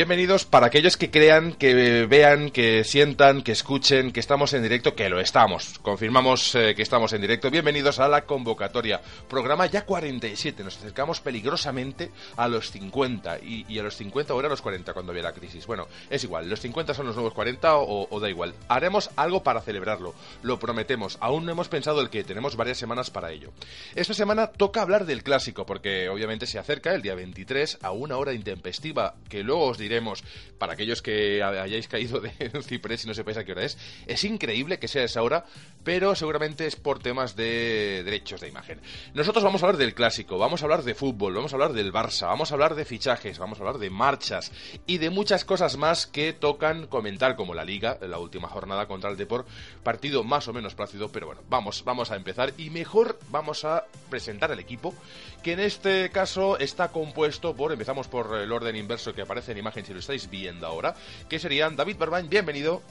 [0.00, 4.94] Bienvenidos para aquellos que crean, que vean, que sientan, que escuchen, que estamos en directo,
[4.94, 5.78] que lo estamos.
[5.80, 7.50] Confirmamos eh, que estamos en directo.
[7.50, 9.02] Bienvenidos a la convocatoria.
[9.28, 10.64] Programa ya 47.
[10.64, 13.40] Nos acercamos peligrosamente a los 50.
[13.40, 15.66] Y, a los 50 o era los 40 cuando había la crisis.
[15.66, 16.48] Bueno, es igual.
[16.48, 18.54] Los 50 son los nuevos 40 o, o da igual.
[18.68, 20.14] Haremos algo para celebrarlo.
[20.42, 21.18] Lo prometemos.
[21.20, 23.52] Aún no hemos pensado el que tenemos varias semanas para ello.
[23.94, 28.16] Esta semana toca hablar del clásico, porque obviamente se acerca el día 23 a una
[28.16, 30.22] hora intempestiva que luego os diremos
[30.58, 32.30] para aquellos que hayáis caído de
[32.62, 33.76] ciprés y no sepáis a qué hora es.
[34.06, 35.44] Es increíble que sea esa hora,
[35.84, 38.80] pero seguramente es por temas de derechos de imagen.
[39.14, 41.92] Nosotros vamos a hablar del clásico, vamos a hablar de fútbol, vamos a hablar del
[41.92, 44.52] Barça, vamos a hablar de fichajes, vamos a hablar de marchas
[44.86, 49.10] y de muchas cosas más que tocan comentar, como la Liga, la última jornada contra
[49.10, 49.46] el Depor,
[49.82, 53.84] partido más o menos plácido, pero bueno, vamos, vamos a empezar y mejor vamos a
[54.08, 54.94] presentar el equipo,
[55.42, 59.58] que en este caso está compuesto por, empezamos por el orden inverso que aparece en
[59.58, 60.94] imagen si lo estáis viendo ahora,
[61.28, 62.82] que serían David Barbañ, bienvenido.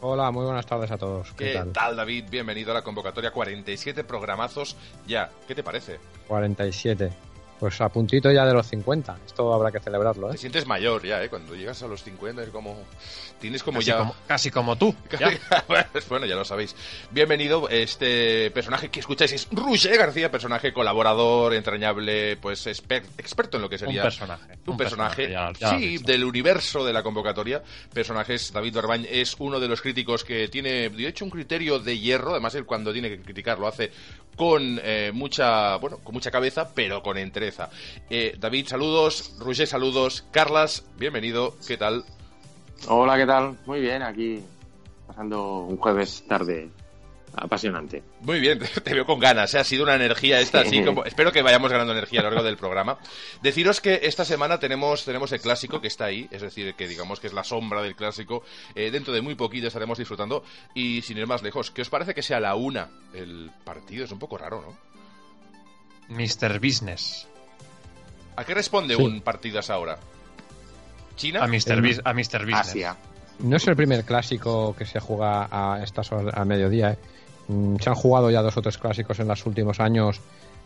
[0.00, 1.32] Hola, muy buenas tardes a todos.
[1.32, 1.96] ¿Qué, ¿Qué tal?
[1.96, 2.24] David?
[2.30, 5.30] Bienvenido a la convocatoria 47 programazos ya.
[5.46, 5.98] ¿Qué te parece?
[6.28, 7.10] 47.
[7.64, 9.20] Pues a puntito ya de los 50.
[9.24, 10.32] Esto habrá que celebrarlo, ¿eh?
[10.32, 11.30] Te sientes mayor ya, ¿eh?
[11.30, 12.76] Cuando llegas a los 50 es como...
[13.40, 13.96] Tienes como casi ya...
[13.96, 14.94] Como, casi como tú.
[16.10, 16.76] bueno, ya lo sabéis.
[17.10, 17.70] Bienvenido.
[17.70, 23.70] Este personaje que escucháis es Roger García, personaje colaborador, entrañable, pues exper experto en lo
[23.70, 24.02] que sería...
[24.02, 24.52] Un personaje.
[24.66, 27.62] Un, un personaje, personaje ya, ya sí, del universo de la convocatoria.
[27.94, 31.98] Personajes, David Barbañ es uno de los críticos que tiene, de hecho, un criterio de
[31.98, 32.32] hierro.
[32.32, 33.90] Además, él cuando tiene que criticar lo hace
[34.36, 37.16] con eh, mucha, bueno, con mucha cabeza, pero con
[38.10, 39.34] Eh, David, saludos.
[39.38, 40.24] Roger, saludos.
[40.30, 41.54] Carlas, bienvenido.
[41.66, 42.04] ¿Qué tal?
[42.86, 43.56] Hola, ¿qué tal?
[43.66, 44.42] Muy bien, aquí
[45.06, 46.70] pasando un jueves tarde
[47.36, 48.02] apasionante.
[48.20, 49.58] Muy bien, te veo con ganas, ¿eh?
[49.58, 51.04] ha sido una energía esta, así como...
[51.04, 52.98] Espero que vayamos ganando energía a lo largo del programa.
[53.42, 57.20] Deciros que esta semana tenemos, tenemos el clásico que está ahí, es decir, que digamos
[57.20, 58.44] que es la sombra del clásico.
[58.74, 60.44] Eh, dentro de muy poquito estaremos disfrutando
[60.74, 64.04] y sin ir más lejos, ¿qué os parece que sea la una el partido?
[64.04, 64.94] Es un poco raro, ¿no?
[66.08, 66.60] Mr.
[66.60, 67.26] Business.
[68.36, 69.02] ¿A qué responde sí.
[69.02, 69.98] un partido a esa hora?
[71.16, 71.44] ¿China?
[71.44, 72.00] A Mr.
[72.04, 72.44] A Mr.
[72.44, 72.54] Business.
[72.54, 72.96] Asia.
[73.38, 76.98] No es el primer clásico que se juega a estas horas a mediodía, ¿eh?
[77.80, 80.20] Se han jugado ya dos o tres clásicos en los últimos años.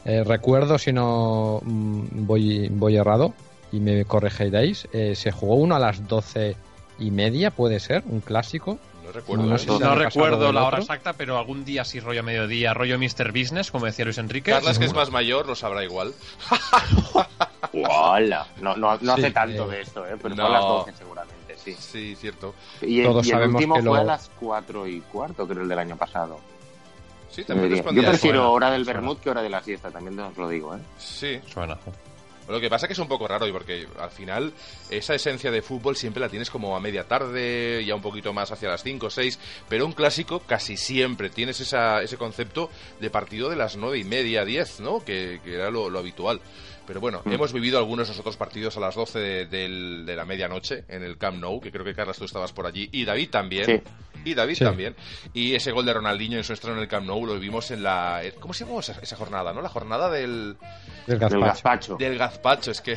[0.04, 3.34] Eh, recuerdo, si no mm, voy, voy errado,
[3.72, 6.56] y me corregiréis, eh, se jugó uno a las doce
[6.98, 8.78] y media, puede ser, un clásico.
[9.04, 9.58] No recuerdo, no, ¿eh?
[9.58, 13.32] si no recuerdo la hora exacta, pero algún día sí rollo mediodía, rollo Mr.
[13.32, 14.52] Business, como decía Luis Enrique.
[14.52, 16.14] Carlas, que es más mayor, lo sabrá igual.
[17.72, 18.46] ¡Hola!
[18.60, 20.16] No, no, no sí, hace tanto de esto, ¿eh?
[20.20, 20.46] pero no.
[20.46, 21.76] fue a las 12 seguramente, sí.
[21.78, 22.54] Sí, cierto.
[22.80, 23.94] Y, Todos y el sabemos último que fue lo...
[23.96, 26.38] a las 4 y cuarto, creo, el del año pasado.
[27.30, 30.36] Sí, también Yo prefiero suena, hora del vermut que hora de la siesta, también os
[30.36, 30.80] lo digo, ¿eh?
[30.98, 31.40] Sí.
[31.46, 31.78] Suena.
[32.48, 34.54] Lo que pasa es que es un poco raro y porque al final
[34.88, 38.50] esa esencia de fútbol siempre la tienes como a media tarde, ya un poquito más
[38.50, 42.70] hacia las 5 o 6, pero un clásico casi siempre tienes esa, ese concepto
[43.00, 45.04] de partido de las 9 y media, 10, ¿no?
[45.04, 46.40] Que, que era lo, lo habitual.
[46.88, 47.32] Pero bueno, mm.
[47.32, 49.68] hemos vivido algunos de esos otros partidos a las 12 de, de,
[50.06, 52.88] de, la medianoche en el Camp Nou, que creo que Carlos tú estabas por allí,
[52.90, 53.66] y David también.
[53.66, 53.82] Sí.
[54.24, 54.64] Y David Sí.
[54.64, 54.96] también.
[55.34, 57.82] Y ese gol de Ronaldinho en su estreno en el Camp Nou lo vivimos en
[57.82, 58.22] la...
[58.40, 59.60] ¿Cómo se llamó esa, esa jornada, no?
[59.60, 60.56] La jornada del...
[61.06, 61.96] Del gazpacho.
[61.96, 62.96] Del gazpacho, es que...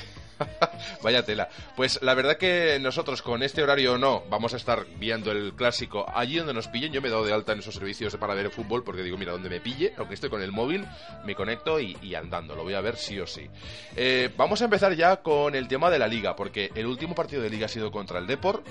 [1.03, 1.49] Vaya tela.
[1.75, 6.05] Pues la verdad que nosotros con este horario no vamos a estar viendo el clásico
[6.13, 6.91] allí donde nos pillen.
[6.91, 9.17] Yo me he dado de alta en esos servicios para ver el fútbol porque digo,
[9.17, 10.85] mira, donde me pille, aunque estoy con el móvil,
[11.25, 12.55] me conecto y, andando.
[12.55, 13.49] Lo voy a ver sí o sí.
[13.95, 17.41] Eh, vamos a empezar ya con el tema de la liga porque el último partido
[17.41, 18.63] de liga ha sido contra el Depor.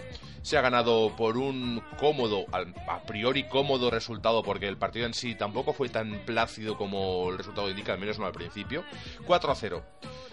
[0.43, 5.35] Se ha ganado por un cómodo, a priori cómodo resultado porque el partido en sí
[5.35, 8.85] tampoco fue tan plácido como el resultado indica, al menos no al principio.
[9.27, 9.83] 4 a 0.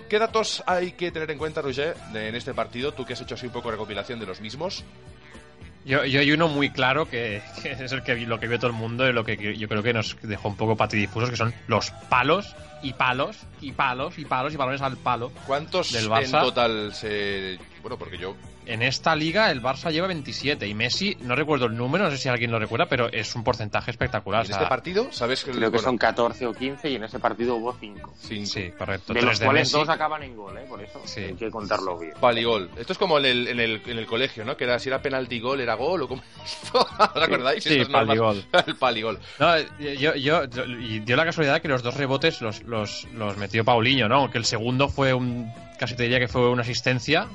[0.10, 3.22] ¿Qué datos hay que tener tener en cuenta, Roger, en este partido, tú que has
[3.22, 4.84] hecho así un poco recopilación de los mismos?
[5.86, 8.78] Yo, yo hay uno muy claro que, es el que lo que vio todo el
[8.78, 11.92] mundo y lo que yo creo que nos dejó un poco patidifusos, que son los
[12.10, 15.32] palos y palos y palos y palos y balones al palo.
[15.46, 16.26] ¿Cuántos del Barça?
[16.26, 17.60] en total se...
[17.82, 18.36] Bueno, porque yo
[18.68, 22.18] en esta liga el Barça lleva 27 y Messi, no recuerdo el número, no sé
[22.18, 24.46] si alguien lo recuerda, pero es un porcentaje espectacular.
[24.46, 25.08] ¿En este partido?
[25.12, 28.14] ¿Sabes que Creo que son 14 o 15 y en ese partido hubo 5.
[28.20, 29.14] Sí, correcto.
[29.14, 30.66] De los cuales dos acaban en gol, ¿eh?
[30.68, 32.14] Por eso hay que contarlo bien.
[32.20, 32.70] Paligol.
[32.78, 34.58] Esto es como en el, en el, en el colegio, ¿no?
[34.58, 36.80] Que era si era penalti gol, era gol o como esto.
[37.16, 37.64] ¿Os acordáis?
[37.64, 38.44] Sí, paligol.
[38.68, 39.20] el paligol.
[39.40, 40.44] No, yo, yo,
[40.80, 44.16] y dio la casualidad que los dos rebotes los, los, los metió Paulinho, ¿no?
[44.16, 47.28] Aunque el segundo fue un casi te diría que fue una asistencia,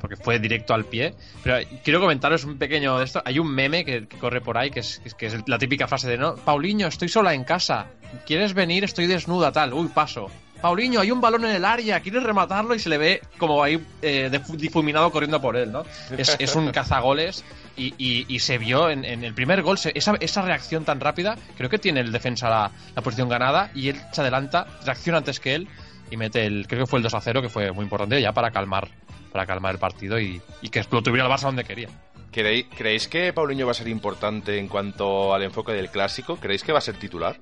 [0.00, 1.14] porque fue directo al pie.
[1.42, 3.22] Pero quiero comentaros un pequeño de esto.
[3.24, 5.00] Hay un meme que, corre por ahí, que es,
[5.46, 7.86] la típica frase de, no, Paulinho, estoy sola en casa.
[8.24, 8.84] ¿Quieres venir?
[8.84, 9.74] Estoy desnuda, tal.
[9.74, 10.30] Uy, paso.
[10.60, 12.74] Paulinho, hay un balón en el área, ¿quieres rematarlo?
[12.74, 15.84] Y se le ve como ahí eh, difuminado corriendo por él, ¿no?
[16.16, 17.44] Es, un cazagoles
[17.76, 22.10] y, se vio en, el primer gol, esa, reacción tan rápida, creo que tiene el
[22.10, 25.68] defensa la posición ganada y él se adelanta, reacciona antes que él
[26.10, 28.32] y mete el, creo que fue el 2 a 0, que fue muy importante ya
[28.32, 28.88] para calmar,
[29.32, 31.88] para calmar el partido y, que lo tuviera el Barça donde quería.
[32.30, 36.36] ¿Creéis, ¿Creéis que Paulinho va a ser importante en cuanto al enfoque del clásico?
[36.36, 37.36] ¿Creéis que va a ser titular?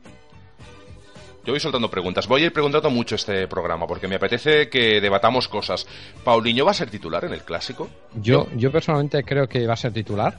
[1.44, 2.26] Yo voy soltando preguntas.
[2.26, 5.87] Voy a ir preguntando mucho este programa porque me apetece que debatamos cosas.
[6.22, 7.90] ¿Paulinho va a ser titular en el clásico?
[8.14, 10.34] Yo, yo personalmente creo que va a ser titular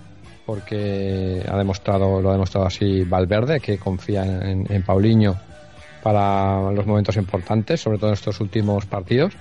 [0.46, 5.36] porque ha demostrado, lo ha demostrado así Valverde, que confía en, en Paulinho
[6.06, 9.34] para los momentos importantes, sobre todo en estos últimos partidos.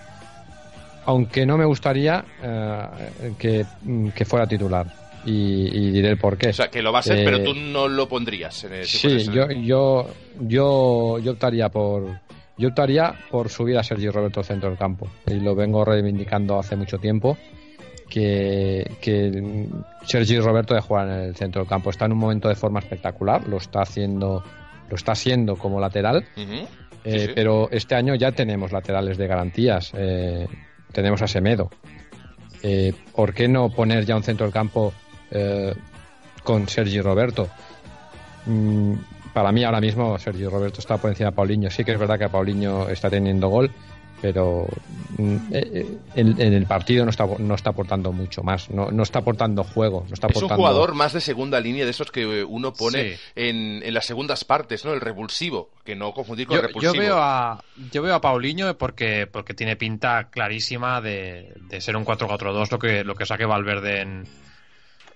[1.04, 4.86] Aunque no me gustaría eh, que, fuera titular.
[5.26, 6.48] Y, diré el por qué.
[6.48, 8.64] O sea, que lo va a ser, pero tú no lo pondrías.
[8.64, 10.08] En sí, yo, yo,
[10.40, 12.20] yo, yo optaría por.
[12.56, 15.06] Yo optaría por subir a Sergio Roberto al centro del campo.
[15.26, 17.36] Y lo vengo reivindicando hace mucho tiempo.
[18.08, 19.66] Que, que
[20.06, 21.90] Sergio Roberto de jugar en el centro del campo.
[21.90, 23.46] Está en un momento de forma espectacular.
[23.46, 24.42] Lo está haciendo
[24.94, 26.24] lo está haciendo como lateral,
[27.04, 29.90] eh, pero este año ya tenemos laterales de garantías.
[29.92, 30.46] Eh,
[30.92, 31.68] tenemos a Semedo.
[32.62, 34.94] Eh, ¿Por qué no poner ya un centro del campo
[36.44, 37.48] con Sergi Roberto?
[38.46, 38.94] Mm,
[39.32, 41.70] para mí ahora mismo Sergio Roberto está por encima de Paulinho.
[41.70, 43.72] Sí que es verdad que Paulinho está teniendo gol,
[44.20, 44.66] pero
[45.18, 49.02] mm, eh, eh, en, el partido no está, no está aportando mucho más, no, no
[49.02, 50.04] está aportando juego.
[50.08, 53.82] No está es un jugador más de segunda línea de esos que uno pone en,
[53.82, 54.92] en, las segundas partes, ¿no?
[54.92, 56.94] El revulsivo, que no confundir con yo, repulsivo.
[56.94, 57.62] Yo veo a,
[57.92, 62.78] yo veo a Paulinho porque, porque tiene pinta clarísima de, de ser un 4-4-2 lo
[62.78, 64.26] que, lo que saque Valverde en,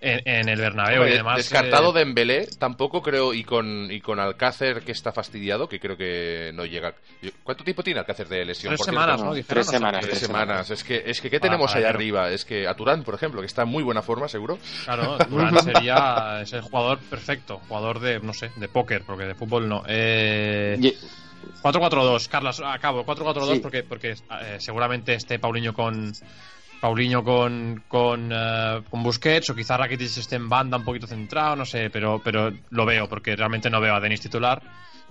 [0.00, 1.36] en, el Bernabéu y demás.
[1.36, 5.80] Descartado de eh, Dembélé, tampoco creo, y con, y con Alcácer que está fastidiado, que
[5.80, 6.94] creo que no llega.
[7.42, 8.74] ¿Cuánto tiempo tiene Alcácer de lesión?
[8.74, 9.32] Tres semanas, ¿no?
[9.46, 10.06] tres semanas.
[10.06, 10.70] Tres semanas.
[10.70, 12.30] Es que, es que ¿qué tenemos ahí arriba?
[12.30, 14.58] Es que a Turán, por ejemplo, que está en muy buena forma, seguro.
[14.84, 19.34] Claro, Turán sería es el jugador perfecto, jugador de, no sé, de póker, porque de
[19.34, 19.82] fútbol no.
[19.86, 20.78] Eh...
[21.62, 26.12] 4-4-2, Carlos, acabo, 4-4-2 porque, porque eh, seguramente esté Paulinho con,
[26.80, 31.56] Paulinho con, con, uh, con, Busquets o quizá Rakitic esté en banda un poquito centrado,
[31.56, 34.62] no sé, pero, pero lo veo porque realmente no veo a Denis titular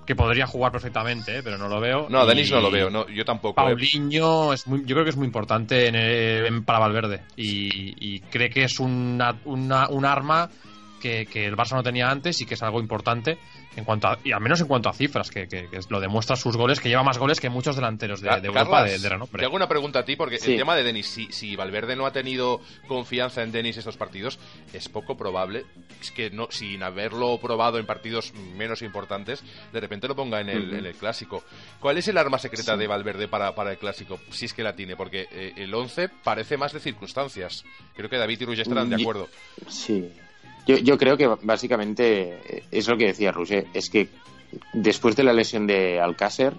[0.05, 1.43] que podría jugar perfectamente, ¿eh?
[1.43, 2.07] pero no lo veo.
[2.09, 3.59] No, a Denis no lo veo, no, yo tampoco.
[3.59, 3.63] ¿eh?
[3.63, 8.49] Paulinho es muy, yo creo que es muy importante en, para Valverde y, y, cree
[8.49, 10.49] que es una, una, un arma
[10.99, 13.37] que, que, el Barça no tenía antes y que es algo importante
[13.75, 16.79] en cuanto y al menos en cuanto a cifras, que, que, lo demuestra sus goles,
[16.79, 19.39] que lleva más goles que muchos delanteros de, Europa de, de, renombre.
[19.39, 22.05] Te hago una pregunta a ti, porque el tema de Denis, si, si, Valverde no
[22.05, 24.39] ha tenido confianza en Denis estos partidos,
[24.73, 25.65] es poco probable
[26.15, 30.73] que no, sin haberlo probado en partidos menos importantes, de repente lo ponga en el,
[30.73, 31.43] en el clásico.
[31.79, 34.19] ¿Cuál es el arma secreta de Valverde para, para el clásico?
[34.31, 37.63] Si es que la tiene, porque eh, el 11 parece más de circunstancias.
[37.95, 39.27] Creo que David y Ruiz estarán de acuerdo.
[39.67, 40.11] Sí,
[40.67, 44.09] yo, creo que básicamente es lo que decía Roger, es que
[44.73, 46.53] después de la lesión de Alcácer,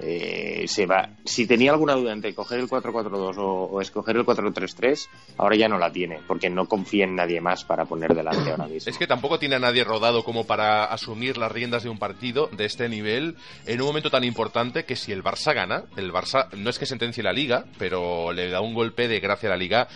[0.00, 1.10] eh, se va.
[1.24, 5.78] Si tenía alguna duda entre coger el 4-4-2 o, escoger el 4-3-3, ahora ya no
[5.78, 8.88] la tiene, porque no confía en nadie más para poner delante ahora mismo.
[8.88, 12.48] Es que tampoco tiene a nadie rodado como para asumir las riendas de un partido
[12.56, 13.36] de este nivel
[13.66, 16.86] en un momento tan importante que si el Barça gana, el Barça no es que
[16.86, 19.88] sentencie la liga, pero le da un golpe de gracia a la liga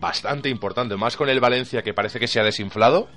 [0.00, 3.08] bastante importante, más con el Valencia que parece que se ha desinflado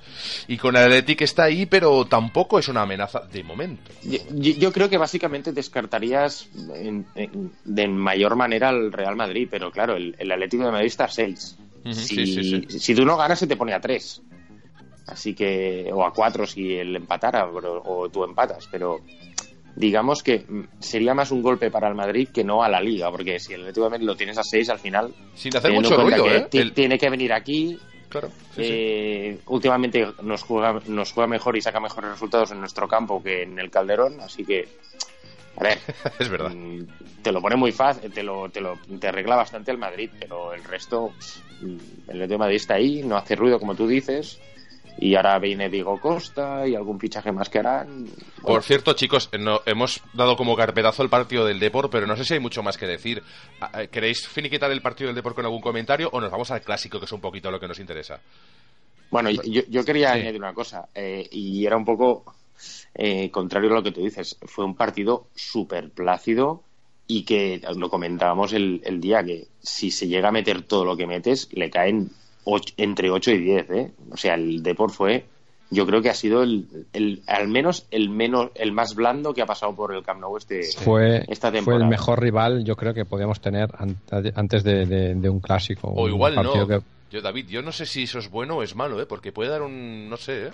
[0.48, 3.92] y con el Athletic que está ahí, pero tampoco es una amenaza de momento.
[4.04, 6.50] Yo, creo que básicamente descartarías
[7.64, 11.10] de mayor manera al Real Madrid, pero claro, el, el Atlético de Madrid está a
[11.10, 11.58] 6.
[11.92, 14.22] si, tú no ganas se te pone a 3.
[15.08, 19.02] Así que, o a 4 si él empatara, o, tú empatas, pero
[19.76, 23.10] digamos que mm, sería más un golpe para el Madrid que no a la Liga,
[23.12, 25.14] porque si el Atlético de Madrid lo tienes a 6 al final...
[25.36, 26.48] Sin hacer mucho ruido, ¿eh?
[26.50, 27.78] Tiene que venir aquí,
[28.12, 28.30] Claro.
[28.58, 33.44] Eh, últimamente nos juega, nos juega mejor y saca mejores resultados en nuestro campo que
[33.44, 34.68] en el Calderón, así que
[35.58, 35.80] a ver,
[36.20, 36.52] es verdad.
[36.54, 36.88] Mm,
[37.22, 40.54] te lo pone muy fácil, te lo, te lo te arregla bastante el Madrid, pero
[40.54, 41.14] el resto,
[41.62, 44.40] el Atlético de Madrid está ahí, no hace ruido como tú dices.
[45.02, 48.08] Y ahora viene Diego Costa y algún fichaje más que harán.
[48.42, 52.24] Por cierto, chicos, no, hemos dado como carpetazo el partido del Depor, pero no sé
[52.24, 53.24] si hay mucho más que decir.
[53.60, 56.62] Ah, eh, ¿Queréis finiquitar el partido del Depor con algún comentario o nos vamos al
[56.62, 58.22] clásico, que es un poquito lo que nos interesa?
[59.10, 62.24] Bueno, yo, quería añadir una cosa, eh, y era un poco
[62.94, 66.64] eh, contrario a lo que tú dices, fue un partido súper plácido
[67.08, 71.08] y que lo comentábamos el, día que si se llega a meter todo lo que
[71.08, 72.12] metes, le caen
[72.78, 73.70] entre 8 y 10.
[73.72, 73.92] ¿eh?
[74.12, 75.26] O sea, el Deport fue,
[75.70, 79.46] yo creo que ha sido el, al menos el menos el más blando que ha
[79.46, 81.80] pasado por el Camp Nou este, fue, esta temporada.
[81.80, 83.70] Fue el mejor rival, yo creo que podíamos tener
[84.36, 85.94] antes de, un clásico.
[85.96, 86.82] O igual no.
[87.12, 89.06] Yo, David, yo no sé si eso es bueno o es malo, ¿eh?
[89.06, 90.52] porque puede dar un, no sé, ¿eh?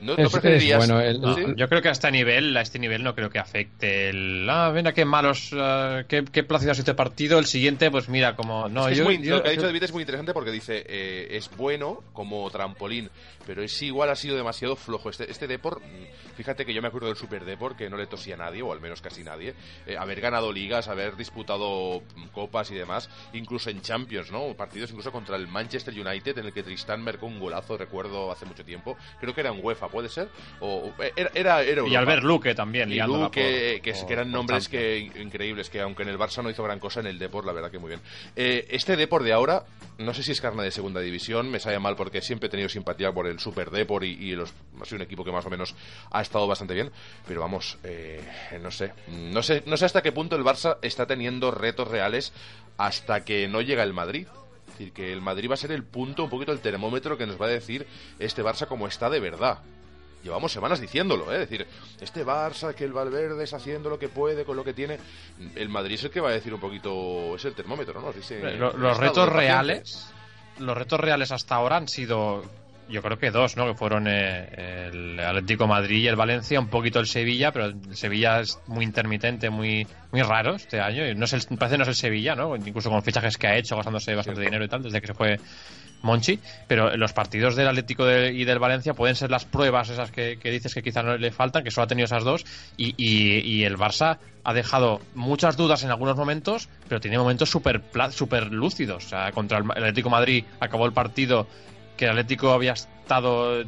[0.00, 0.78] ¿No, preferirías?
[0.78, 4.48] bueno, Yo creo que a este nivel, a este nivel no creo que afecte el.
[4.48, 7.38] Ah, mira qué malos, uh, qué, qué plácido ha sido este partido.
[7.38, 8.68] El siguiente, pues mira, como.
[8.68, 12.02] No, yo, lo que ha dicho David es muy interesante porque dice eh, es bueno
[12.12, 13.10] como trampolín,
[13.46, 15.10] pero es igual ha sido demasiado flojo.
[15.10, 18.06] Este, este Deport, mm, fíjate que yo me acuerdo del Super Deport que no le
[18.06, 19.54] tosía a nadie, o al menos casi nadie,
[19.86, 24.54] eh, haber ganado ligas, haber disputado mm, copas y demás, incluso en Champions, ¿no?
[24.54, 28.46] Partidos incluso contra el Manchester United en el que Tristán marcó un golazo, recuerdo hace
[28.46, 28.96] mucho tiempo.
[29.20, 30.28] Creo que era en UEFA puede ser.
[30.60, 32.92] O, era, era, y Albert Luque también.
[32.92, 36.78] Y Luque, que, eran nombres que increíbles, que aunque en el Barça no hizo gran
[36.78, 38.00] cosa, en el Deport la verdad que muy bien.
[38.36, 39.64] Eh, este Deport de ahora,
[39.98, 42.68] no sé si es carne de segunda división, me sale mal porque siempre he tenido
[42.68, 45.74] simpatía por el Super Deport y, los, ha sido un equipo que más o menos
[46.10, 46.90] ha estado bastante bien,
[47.26, 48.22] pero vamos, eh,
[48.62, 52.32] no sé, no sé, no sé hasta qué punto el Barça está teniendo retos reales
[52.76, 54.26] hasta que no llega el Madrid
[54.78, 57.40] decir, que el Madrid va a ser el punto, un poquito el termómetro que nos
[57.40, 57.86] va a decir
[58.18, 59.58] este Barça como está de verdad
[60.22, 61.42] llevamos semanas diciéndolo, ¿eh?
[61.42, 61.66] Es decir,
[62.00, 64.98] este Barça, que el Valverde es haciendo lo que puede con lo que tiene,
[65.54, 68.12] el Madrid es el que va a decir un poquito, es el termómetro, ¿no?
[68.76, 70.12] los retos reales,
[70.58, 72.42] los retos reales hasta ahora han sido,
[72.88, 73.66] yo creo que dos, ¿no?
[73.66, 77.96] Que fueron eh, el Atlético Madrid y el Valencia, un poquito el Sevilla, pero el
[77.96, 81.02] Sevilla es muy intermitente, muy muy raro este año.
[81.14, 82.56] No es el, parece no es el Sevilla, ¿no?
[82.56, 85.38] Incluso con fichajes que ha hecho, gastándose bastante dinero y tal, desde que se fue
[86.02, 90.38] Monchi, pero los partidos del Atlético y del Valencia pueden ser las pruebas esas que,
[90.42, 92.44] dices que quizá no le faltan, que solo ha tenido esas dos,
[92.76, 97.82] y, y, el Barça ha dejado muchas dudas en algunos momentos, pero tiene momentos súper
[98.10, 99.06] super lúcidos.
[99.06, 101.46] O sea, contra el Atlético Madrid acabó el partido
[101.96, 103.64] que el Atlético había estado,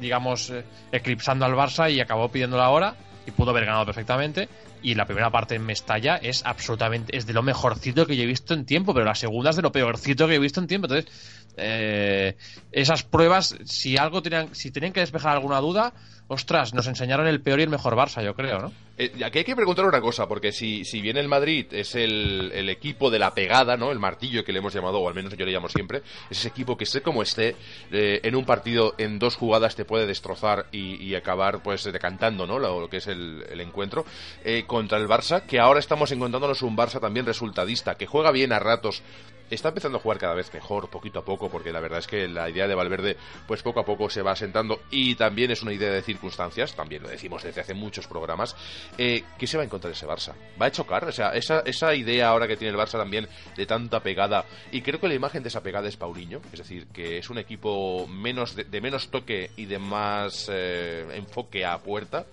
[0.00, 2.94] digamos, eh, eclipsando al Barça y acabó pidiendo la hora
[3.26, 4.48] y pudo haber ganado perfectamente.
[4.82, 8.26] Y la primera parte en Mestalla es absolutamente, es de lo mejorcito que yo he
[8.26, 10.86] visto en tiempo, pero la segunda es de lo peorcito que he visto en tiempo.
[10.86, 11.12] Entonces,
[11.56, 12.36] eh,
[12.70, 15.92] esas pruebas, si algo tenían, si tenían que despejar alguna duda,
[16.28, 18.72] ostras, nos enseñaron el peor y el mejor Barça, yo creo, ¿no?
[18.98, 22.50] Eh, aquí hay que preguntar una cosa, porque si, si bien el Madrid es el,
[22.54, 23.92] el, equipo de la pegada, ¿no?
[23.92, 26.48] El martillo que le hemos llamado, o al menos yo le llamo siempre, es ese
[26.48, 27.56] equipo que esté como esté,
[27.90, 32.58] eh, en un partido, en dos jugadas te puede destrozar y, acabar, pues, decantando, ¿no?
[32.58, 34.04] Lo, que es el, el encuentro.
[34.44, 38.52] Eh, contra el Barça, que ahora estamos encontrándonos un Barça también resultadista, que juega bien
[38.52, 39.02] a ratos,
[39.50, 42.28] está empezando a jugar cada vez mejor, poquito a poco, porque la verdad es que
[42.28, 45.72] la idea de Valverde, pues poco a poco se va asentando y también es una
[45.72, 48.56] idea de circunstancias, también lo decimos desde hace muchos programas.
[48.96, 50.34] Eh, ¿Qué se va a encontrar ese Barça?
[50.60, 51.04] ¿Va a chocar?
[51.04, 54.82] O sea, esa, esa idea ahora que tiene el Barça también de tanta pegada, y
[54.82, 58.06] creo que la imagen de esa pegada es Paulinho, es decir, que es un equipo
[58.06, 62.26] menos de, menos toque y de más eh, enfoque a puerta.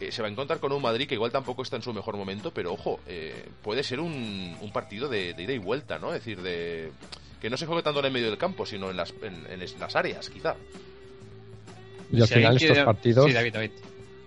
[0.00, 2.16] Eh, se va a encontrar con un Madrid que igual tampoco está en su mejor
[2.16, 6.08] momento, pero ojo, eh, puede ser un, un partido de, ida y vuelta, ¿no?
[6.08, 6.90] Es decir, de
[7.40, 9.96] que no se juegue tanto en el medio del campo, sino en las, en, las
[9.96, 10.56] áreas, quizá.
[12.10, 13.30] Y al final estos partidos...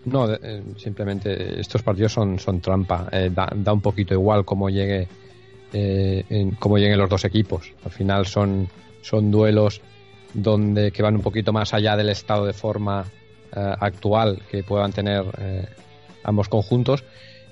[0.06, 3.10] No, eh, simplemente estos partidos son, son trampa.
[3.32, 5.08] da, da, un poquito igual cómo llegue
[5.74, 7.74] en, cómo lleguen los dos equipos.
[7.84, 8.70] Al final son,
[9.02, 9.82] son duelos
[10.34, 14.92] donde que van un poquito más allá del estado de forma eh, actual que puedan
[14.92, 15.68] tener eh,
[16.24, 17.04] ambos conjuntos.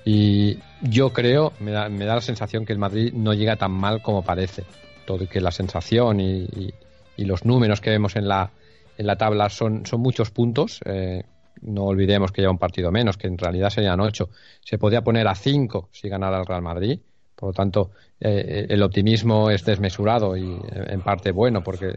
[0.04, 3.72] Y yo creo, me da, me da, la sensación que el Madrid no llega tan
[3.72, 4.64] mal como parece.
[5.04, 6.72] Todo que la sensación y,
[7.18, 8.50] los números que vemos en la,
[8.98, 10.80] en la tabla son, son muchos puntos.
[10.84, 11.24] Eh,
[11.62, 14.28] no olvidemos que lleva un partido menos, que en realidad serían ocho.
[14.60, 17.00] Se podría poner a cinco si ganara el Real Madrid.
[17.34, 21.92] Por lo tanto, el optimismo es desmesurado y en parte bueno porque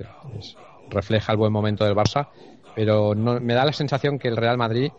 [0.90, 2.28] refleja el buen momento del Barça
[2.80, 4.90] pero no, me da la sensación que el Real Madrid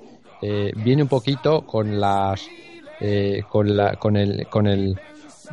[0.42, 2.46] eh, viene un poquito con las
[3.00, 4.98] eh, con la con el con el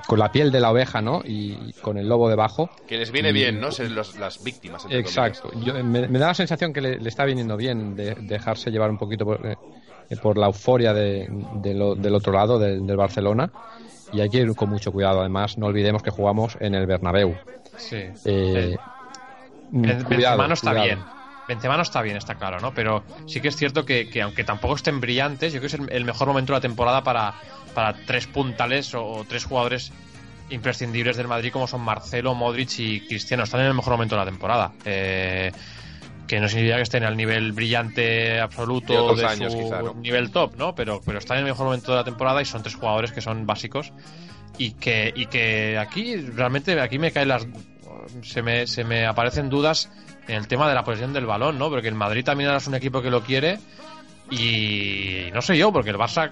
[0.05, 1.21] con la piel de la oveja, ¿no?
[1.25, 2.69] Y con el lobo debajo.
[2.85, 3.71] Que les viene bien, ¿no?
[3.71, 4.83] Ser los, las víctimas.
[4.83, 5.49] entre Exacto.
[5.63, 8.89] Yo- me, me da la sensación que le, le está viniendo bien de, dejarse llevar
[8.91, 9.55] un poquito por, eh,
[10.21, 11.29] por la euforia de,
[11.63, 13.49] de lo- del otro lado, del, del Barcelona.
[14.11, 15.21] Y hay que ir con mucho cuidado.
[15.21, 17.35] Además, no olvidemos que jugamos en el Bernabéu.
[17.77, 17.95] Sí.
[17.95, 18.77] Eh, Eh,
[19.71, 20.85] mm, cuidado, Benzema no está cuidado.
[20.87, 21.16] bien.
[21.47, 22.73] Benzema no está bien, está claro, ¿no?
[22.73, 25.81] Pero sí que es cierto que, que aunque tampoco estén brillantes, yo creo que es
[25.81, 27.33] el, el mejor momento de la temporada para,
[27.73, 29.91] para tres puntales o, o tres jugadores
[30.49, 33.43] imprescindibles del Madrid como son Marcelo, Modric y Cristiano.
[33.43, 34.73] Están en el mejor momento de la temporada.
[34.85, 35.51] Eh,
[36.27, 39.93] que no significa que estén al nivel brillante absoluto De años, su quizá, ¿no?
[39.93, 40.75] nivel top, ¿no?
[40.75, 43.21] Pero, pero están en el mejor momento de la temporada y son tres jugadores que
[43.21, 43.93] son básicos
[44.57, 47.47] y que, y que aquí realmente aquí me caen las
[48.23, 49.89] se me, se me aparecen dudas
[50.27, 51.69] en el tema de la posesión del balón, ¿no?
[51.69, 53.59] Porque el Madrid también ahora es un equipo que lo quiere
[54.29, 56.29] y no sé yo, porque el Barça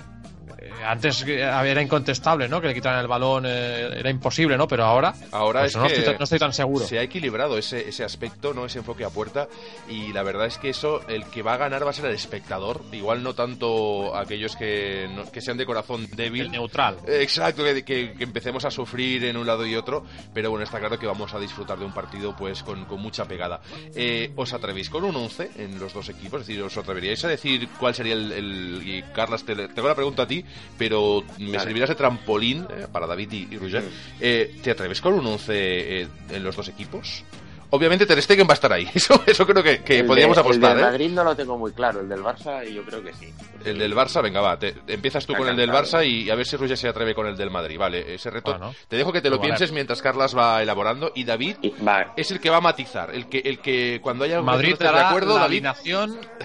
[0.86, 2.62] antes eh, era incontestable, ¿no?
[2.62, 4.68] Que le quitaran el balón eh, era imposible, ¿no?
[4.68, 6.86] Pero ahora, Ahora pues es no, que estoy, tan- no estoy tan seguro.
[6.86, 8.66] Se ha equilibrado ese, ese aspecto, ¿no?
[8.66, 9.48] Ese enfoque a puerta.
[9.90, 12.16] Y la verdad es que eso, el que va a ganar va a ser el
[12.16, 12.82] espectador.
[12.92, 16.46] Igual no tanto aquellos que, no- que sean de corazón débil.
[16.48, 16.98] El neutral.
[17.08, 20.64] Eh, Exacto, que, que- que empecemos a sufrir en un lado y otro, pero bueno,
[20.64, 23.62] está claro que vamos a disfrutar de un partido pues con, con mucha pegada.
[23.96, 26.42] Eh, ¿Os atrevéis con un 11 en los dos equipos?
[26.42, 28.32] Es decir, ¿os atreveríais a decir cuál sería el...
[28.32, 30.44] el- y Carlas, te, tengo la pregunta a ti,
[30.78, 31.60] pero me Vale.
[31.60, 33.84] servirás de trampolín eh, para David y, y Roger.
[34.20, 35.54] Eh, ¿Te atreves con un 11
[36.02, 37.24] eh, en los dos equipos?
[37.72, 40.38] Obviamente Ter Stegen va a estar ahí, eso, eso creo que, que El de- podríamos
[40.38, 40.72] apostar.
[40.72, 40.88] El del ¿eh?
[40.92, 43.34] Madrid no lo tengo muy claro, el del Barça yo creo que sí.
[43.66, 44.58] El del Barça, venga, va.
[44.60, 45.72] te- empiezas tú Está con el del.
[45.72, 47.78] Barça y a ver si Roger se atreve con el del Madrid.
[47.80, 48.52] Vale, ese reto.
[48.52, 48.74] Bueno.
[48.88, 51.12] te dejo que te lo pienses mientras Carlas va elaborando.
[51.16, 51.74] Y David Y-
[52.16, 53.14] es el que va a matizar.
[53.14, 55.66] El que, el que cuando haya un Madrid de acuerdo, la David,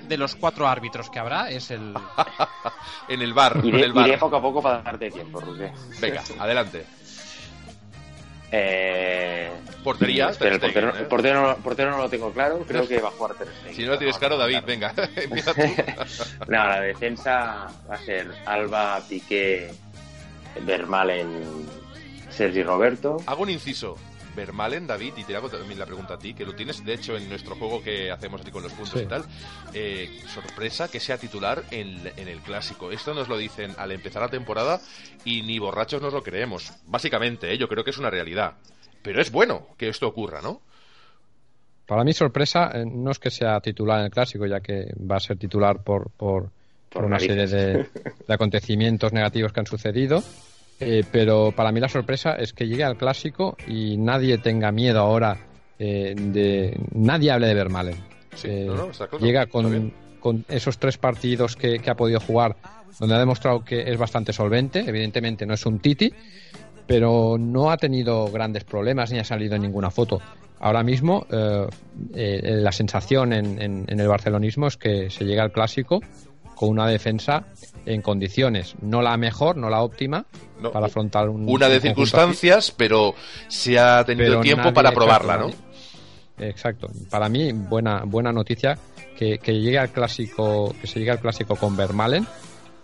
[0.08, 1.94] de los cuatro árbitros que habrá es el
[3.08, 3.58] en el bar.
[3.58, 4.08] En iré, el bar.
[4.08, 5.70] iré poco a poco para darte tiempo, Roger.
[6.00, 6.86] Venga, adelante.
[8.52, 9.50] Eh,
[9.84, 11.08] Portería, espera, el Ter portero, Stegen, ¿eh?
[11.08, 13.74] portero, no- portero no lo tengo claro, creo que va a jugar Ter Stegen.
[13.76, 14.92] Si no lo tienes claro, David, venga.
[16.48, 19.70] No, la defensa va a ser Alba, Piqué,
[20.62, 21.66] Vermalen,
[22.30, 23.18] Sergi Roberto.
[23.26, 23.96] Hago un inciso.
[24.40, 27.16] Vermalen, David, y te hago también la pregunta a ti, que lo tienes de hecho
[27.16, 29.04] en nuestro juego que hacemos aquí con los puntos Sí.
[29.04, 29.24] y tal.
[29.74, 32.90] Eh, sorpresa que sea titular en, en el clásico.
[32.90, 34.80] Esto nos lo dicen al empezar la temporada
[35.24, 36.72] y ni borrachos nos lo creemos.
[36.86, 37.58] Básicamente, ¿eh?
[37.58, 38.54] yo creo que es una realidad.
[39.02, 40.60] Pero es bueno que esto ocurra, ¿no?
[41.86, 45.16] Para mí, sorpresa, eh, no es que sea titular en el clásico, ya que va
[45.16, 46.50] a ser titular por, por, por
[46.90, 47.88] Por una serie de, de
[48.34, 50.22] acontecimientos negativos que han sucedido.
[50.80, 55.00] Eh, pero para mí la sorpresa es que llegue al clásico y nadie tenga miedo
[55.00, 55.36] ahora
[55.78, 56.78] eh, de.
[56.94, 57.96] Nadie hable de Vermalen.
[58.34, 61.94] Sí, Eh, no, no, está claro, llega con, con esos tres partidos que, que ha
[61.96, 62.56] podido jugar,
[62.98, 64.80] donde ha demostrado que es bastante solvente.
[64.86, 66.12] Evidentemente no es un Titi,
[66.86, 70.20] pero no ha tenido grandes problemas ni ha salido en ninguna foto.
[70.60, 75.52] Ahora mismo eh, la sensación en, en- en el barcelonismo es que se llega al
[75.52, 76.00] clásico
[76.60, 77.44] con una defensa
[77.86, 80.26] en condiciones, no la mejor, no la óptima,
[80.60, 83.14] No, para afrontar un Una de un circunstancias, pero
[83.48, 85.50] se ha tenido tiempo para probarla, ¿no?
[86.36, 86.90] Exacto.
[87.08, 88.76] Para mí, buena, buena noticia
[89.16, 92.26] que, que llegue al clásico, que se llegue al clásico con Vermalen.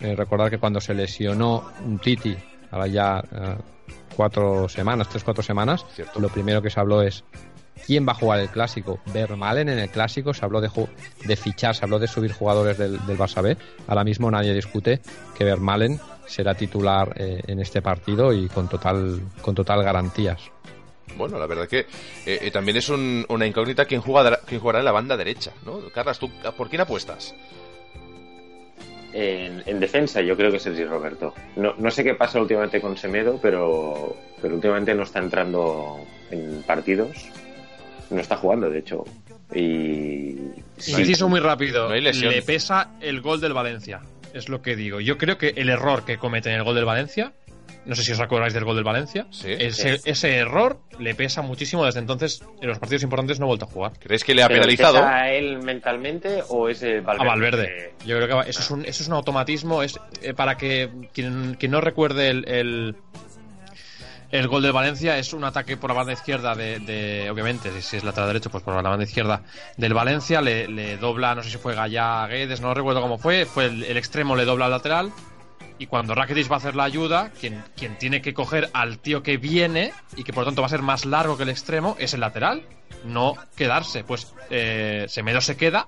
[0.01, 2.35] Eh, recordar que cuando se lesionó un Titi,
[2.71, 3.57] ahora ya eh,
[4.17, 6.19] cuatro semanas, tres, cuatro semanas, Cierto.
[6.19, 7.25] lo primero que se habló es
[7.85, 9.01] quién va a jugar el clásico.
[9.13, 10.89] Vermalen en el clásico, se habló de, ju-
[11.25, 13.57] de fichar, se habló de subir jugadores del, del Barça B.
[13.89, 15.01] Ahora mismo nadie discute
[15.37, 20.41] que Vermalen será titular eh, en este partido y con total, con total garantías.
[21.17, 21.87] Bueno, la verdad que eh,
[22.43, 25.79] eh, también es un- una incógnita quién jugará, quién jugará en la banda derecha, ¿no?
[25.95, 27.35] Carlas, ¿tú por quién apuestas?
[29.13, 31.33] En, en defensa yo creo que Sergi Roberto.
[31.57, 36.63] No, no sé qué pasa últimamente con Semedo, pero, pero últimamente no está entrando en
[36.67, 37.31] partidos.
[38.11, 39.05] No está jugando, de hecho.
[39.55, 40.37] Y...
[40.77, 41.89] sí, Inciso muy rápido.
[41.89, 42.01] No hay.
[42.01, 44.01] Le pesa el gol del Valencia.
[44.35, 45.01] Es lo que digo.
[45.01, 47.33] Yo creo que el error que cometen en el gol del Valencia,
[47.87, 49.49] no sé si os acordáis del gol del Valencia, Sí.
[49.51, 51.85] ese, ese error le pesa muchísimo.
[51.87, 53.93] Desde entonces, en los partidos importantes no ha vuelto a jugar.
[53.99, 54.95] ¿Crees que le ha ¿Pero le penalizado?
[54.97, 57.27] pesa a él mentalmente o es el A Valverde?
[57.27, 57.93] Valverde.
[58.05, 59.83] Yo creo que eso es un, eso es un automatismo.
[59.83, 62.97] Es eh, para que quien, quien no recuerde el, el,
[64.39, 67.97] el gol del Valencia, es un ataque por la banda izquierda de, de- obviamente, si-
[67.97, 69.43] es lateral derecho, pues por la banda izquierda
[69.77, 70.41] del Valencia.
[70.41, 73.47] Le, dobla, no sé si fue Gallá Guedes, no recuerdo cómo fue.
[73.47, 75.13] Fue el, extremo, le dobla al lateral.
[75.79, 79.23] Y cuando Rakitic va a hacer la ayuda, quien, quien tiene que coger al tío
[79.23, 82.15] que viene y que por tanto va a ser más largo que el extremo es
[82.15, 82.63] el lateral,
[83.05, 84.03] no quedarse.
[84.03, 85.87] Pues eh, Semedo se queda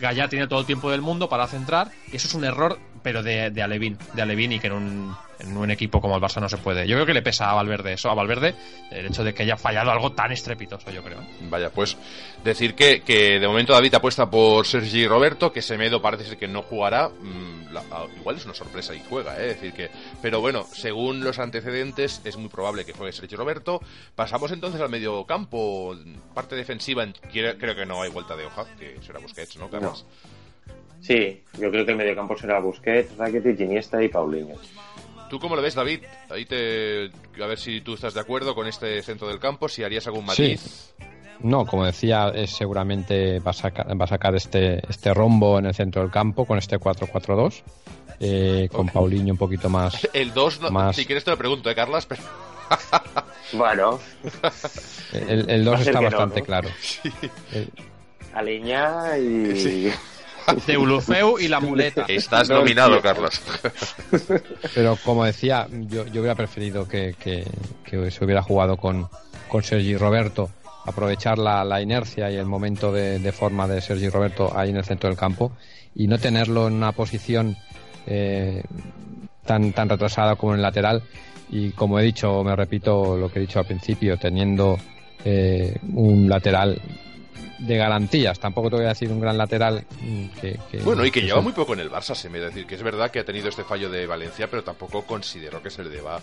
[0.00, 3.22] Gaya tiene todo el tiempo del mundo para centrar, y eso es un error, pero
[3.22, 6.40] de, de Alevín, de Alevín y que en un, en un equipo como el Barça
[6.40, 6.86] no se puede.
[6.86, 8.54] Yo creo que le pesa a Valverde eso, a Valverde,
[8.90, 11.18] el hecho de que haya fallado algo tan estrepitoso, yo creo.
[11.50, 11.96] Vaya, pues
[12.44, 16.48] decir que, que de momento David apuesta por Sergi Roberto, que Semedo parece ser que
[16.48, 17.08] no jugará.
[17.08, 19.46] mm, la- ah, igual es una sorpresa y juega, ¿eh?
[19.48, 23.80] decir que, pero bueno, según los antecedentes, es muy probable que juegue Sergi Roberto.
[24.14, 25.96] Pasamos entonces al medio campo,
[26.34, 27.02] parte defensiva.
[27.02, 30.04] en- quiere- creo que no hay vuelta de hoja, que será Busquets, ¿no, Carlos?
[31.02, 34.54] Sí, yo creo que el mediocampo será Busquets, Rakitic, Iniesta y Paulinho.
[35.28, 36.00] ¿Tú cómo lo ves, David?
[36.30, 37.10] Ahí te.
[37.42, 40.24] A ver si tú estás de acuerdo con este centro del campo, si harías algún
[40.26, 40.94] matiz.
[41.40, 45.66] No, como decía, es seguramente va a sacar, va a sacar este, este rombo en
[45.66, 47.62] el centro del campo con este 4-4-2,
[48.20, 48.88] eh, con.
[48.88, 50.06] Paulinho un poquito más.
[50.12, 50.94] El 2, no, Más.
[50.94, 52.06] si quieres te lo pregunto, ¿eh, Carlas?
[52.06, 52.22] Pero...
[53.54, 53.98] Bueno,
[55.12, 56.46] El, el Va a 2 ser está no, bastante ¿no?
[56.46, 56.68] claro.
[57.52, 57.70] El-
[58.34, 59.90] Aliña y...
[60.66, 62.04] Deulofeu y la muleta.
[62.08, 63.02] Estás No, nominado, tío.
[63.02, 63.40] Carlos.
[64.74, 67.46] pero como decía, yo, yo hubiera preferido que, que-
[67.84, 69.08] que se hubiera jugado con,
[69.48, 70.50] con Sergi Roberto,
[70.86, 74.76] aprovechar la, la inercia y el momento de, de forma de Sergi Roberto ahí en
[74.76, 75.52] el centro del campo
[75.94, 77.56] y no tenerlo en una posición
[78.06, 78.62] eh,
[79.44, 81.02] tan, tan retrasada como en el lateral.
[81.50, 84.78] Y como he dicho, me repito lo que he dicho al principio, teniendo
[85.24, 86.80] eh, un lateral
[87.66, 88.38] de garantías.
[88.38, 91.26] Tampoco te voy a decir un gran lateral mm, que, que- Bueno, y que que
[91.26, 93.24] lleva muy poco en el Barça, se me da decir que es verdad que ha
[93.24, 96.18] tenido este fallo de Valencia, pero tampoco considero que se le deba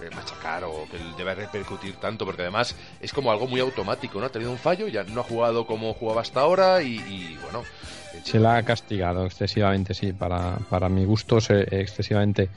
[0.00, 4.20] eh, machacar o que le deba repercutir tanto, porque además es como algo muy automático,
[4.20, 4.26] ¿no?
[4.26, 7.62] Ha tenido un fallo, ya no ha jugado como jugaba hasta ahora y, y, bueno.
[8.14, 12.50] eh, Se la ha castigado excesivamente, sí, para, para mi gusto, se- excesivamente.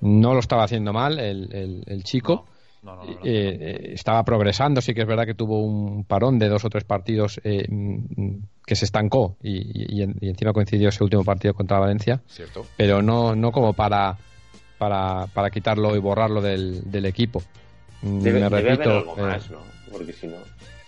[0.00, 2.46] No lo estaba haciendo mal el, el- el chico.
[2.82, 3.18] No, no, no, no.
[3.22, 6.68] Eh, eh, estaba progresando, sí que es verdad que tuvo un parón de dos o
[6.70, 11.04] tres partidos eh, mm, que se estancó y, y- y en- y encima coincidió ese
[11.04, 12.66] último partido contra Valencia, Cierto.
[12.76, 14.16] pero no, no como para,
[14.78, 17.40] para, para quitarlo y borrarlo del, del equipo.
[18.02, 19.58] Mm, Debe, Me debe haber algo eh, más, ¿no?
[19.92, 20.36] Porque si no...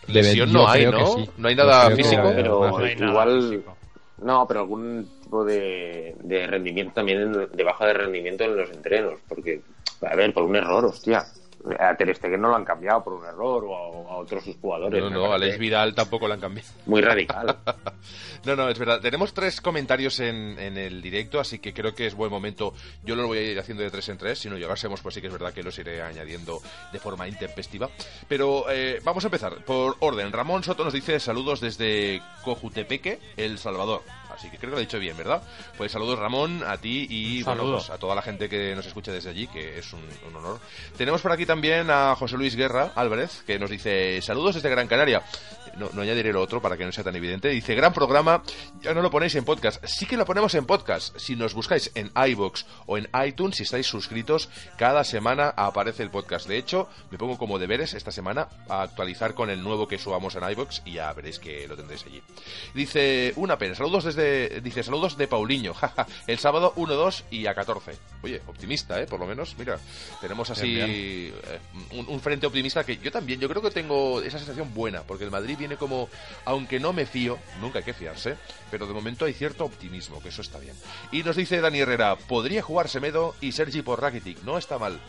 [0.08, 1.06] Lesión yo no hay, ¿no?
[1.06, 1.30] sí.
[1.38, 2.20] No hay nada creo físico.
[2.22, 2.68] haber Pero-.
[2.70, 3.76] No hay nada igual- físico.
[4.22, 8.70] No, pero algún tipo de, de rendimiento también, en- de baja de rendimiento en los
[8.70, 9.14] entrenos.
[9.28, 9.60] Porque,
[10.02, 11.24] a ver, por un error, hostia.
[11.78, 14.56] A Ter Stegen no lo han cambiado por un error o a, a otros sus
[14.56, 15.02] jugadores.
[15.02, 16.68] No, no, Alex Vidal tampoco lo han cambiado.
[16.86, 17.56] Muy radical.
[18.44, 19.00] No, no, es verdad.
[19.00, 22.74] Tenemos tres comentarios en, en el directo, así que creo que es buen momento.
[23.02, 24.38] Yo no lo voy a ir haciendo de tres en tres.
[24.38, 26.60] Si no llegásemos, pues sí que es verdad que los iré añadiendo
[26.92, 27.88] de forma intempestiva.
[28.28, 30.30] Pero eh, vamos a empezar por orden.
[30.30, 34.02] Ramón Soto nos dice saludos desde Cojutepeque, El Salvador.
[34.34, 35.42] Así que creo que lo he dicho bien, ¿verdad?
[35.76, 39.12] Pues saludos Ramón, a ti y bueno, pues, a toda la gente que nos escucha
[39.12, 40.60] desde allí, que es un, un honor.
[40.96, 44.88] Tenemos por aquí también a José Luis Guerra Álvarez, que nos dice saludos desde Gran
[44.88, 45.22] Canaria.
[45.76, 47.48] No, no añadiré lo otro para que no sea tan evidente.
[47.48, 48.44] Dice, gran programa,
[48.80, 49.84] ya no lo ponéis en podcast.
[49.84, 51.18] Sí que lo ponemos en podcast.
[51.18, 56.10] Si nos buscáis en iBox o en iTunes, si estáis suscritos, cada semana aparece el
[56.10, 56.46] podcast.
[56.46, 60.36] De hecho, me pongo como deberes esta semana a actualizar con el nuevo que subamos
[60.36, 62.22] en iBox y ya veréis que lo tendréis allí.
[62.72, 64.23] Dice, una pena, saludos desde,
[64.62, 65.74] dice, saludos de Paulinho,
[66.26, 67.92] el sábado 1, 2 y a 14.
[68.22, 69.06] Oye, optimista, ¿eh?
[69.06, 69.78] Por lo menos, mira,
[70.20, 71.32] tenemos así Bien, eh,
[71.92, 75.24] un, un frente optimista que yo también, yo creo que tengo esa sensación buena, porque
[75.24, 76.08] el Madrid viene como,
[76.44, 78.36] aunque no me fío, nunca hay que fiarse,
[78.70, 80.74] pero de momento hay cierto optimismo, que eso está bien.
[81.12, 85.00] Y nos dice Dani Herrera, podría jugar Semedo y Sergi por Rakitic, no está mal.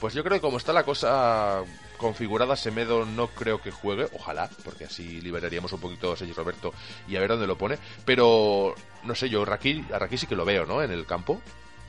[0.00, 1.62] Pues yo creo que como está la cosa
[1.96, 6.72] configurada, Semedo no creo que juegue, ojalá, porque así liberaríamos un poquito a Sergi Roberto
[7.08, 7.78] y a ver dónde lo pone.
[8.04, 10.82] Pero no sé, yo Raki, a Raki sí que lo veo, ¿no?
[10.82, 11.40] En el campo.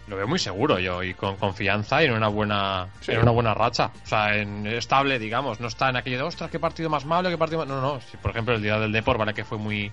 [0.08, 3.12] Lo veo muy seguro yo y con confianza y en una buena Sí.
[3.12, 3.92] en una buena racha.
[4.04, 5.60] O sea, en estable, digamos.
[5.60, 7.68] No está en aquello de, ostras, qué partido más malo, qué partido más...
[7.68, 8.00] No, no.
[8.02, 9.92] Si, por ejemplo, el día del Depor, vale que fue muy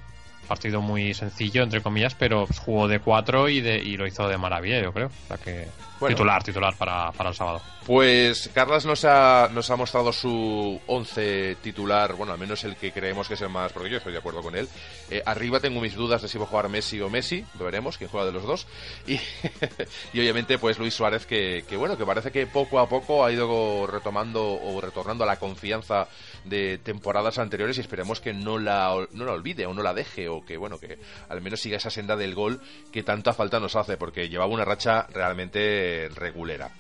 [0.48, 4.28] partido muy sencillo, entre comillas, pero pues, jugó de cuatro y, de, y lo hizo
[4.28, 5.07] de maravilla, yo creo.
[5.09, 5.68] O sea que
[6.00, 6.16] Bueno.
[6.16, 7.61] titular, titular para, para el sábado.
[7.87, 12.92] Pues Carlas nos ha, nos ha mostrado su 11 titular, bueno, al menos el que
[12.92, 14.68] creemos que es el más, porque yo estoy de acuerdo con él.
[15.11, 17.98] Eh, arriba tengo mis dudas de si va a jugar Messi o Messi, lo veremos,
[17.98, 18.68] quién juega de los dos.
[19.09, 19.14] Y,
[20.12, 23.33] y obviamente, pues Luis Suárez, que, que bueno, que parece que poco a poco ha
[23.33, 26.07] ido retomando o retornando a la confianza
[26.44, 30.28] de temporadas anteriores y esperemos que no la, no la olvide o no la deje
[30.28, 32.61] o que, bueno, que al menos siga esa senda del gol
[32.92, 36.70] que tanta falta nos hace, porque llevaba una racha realmente regulera.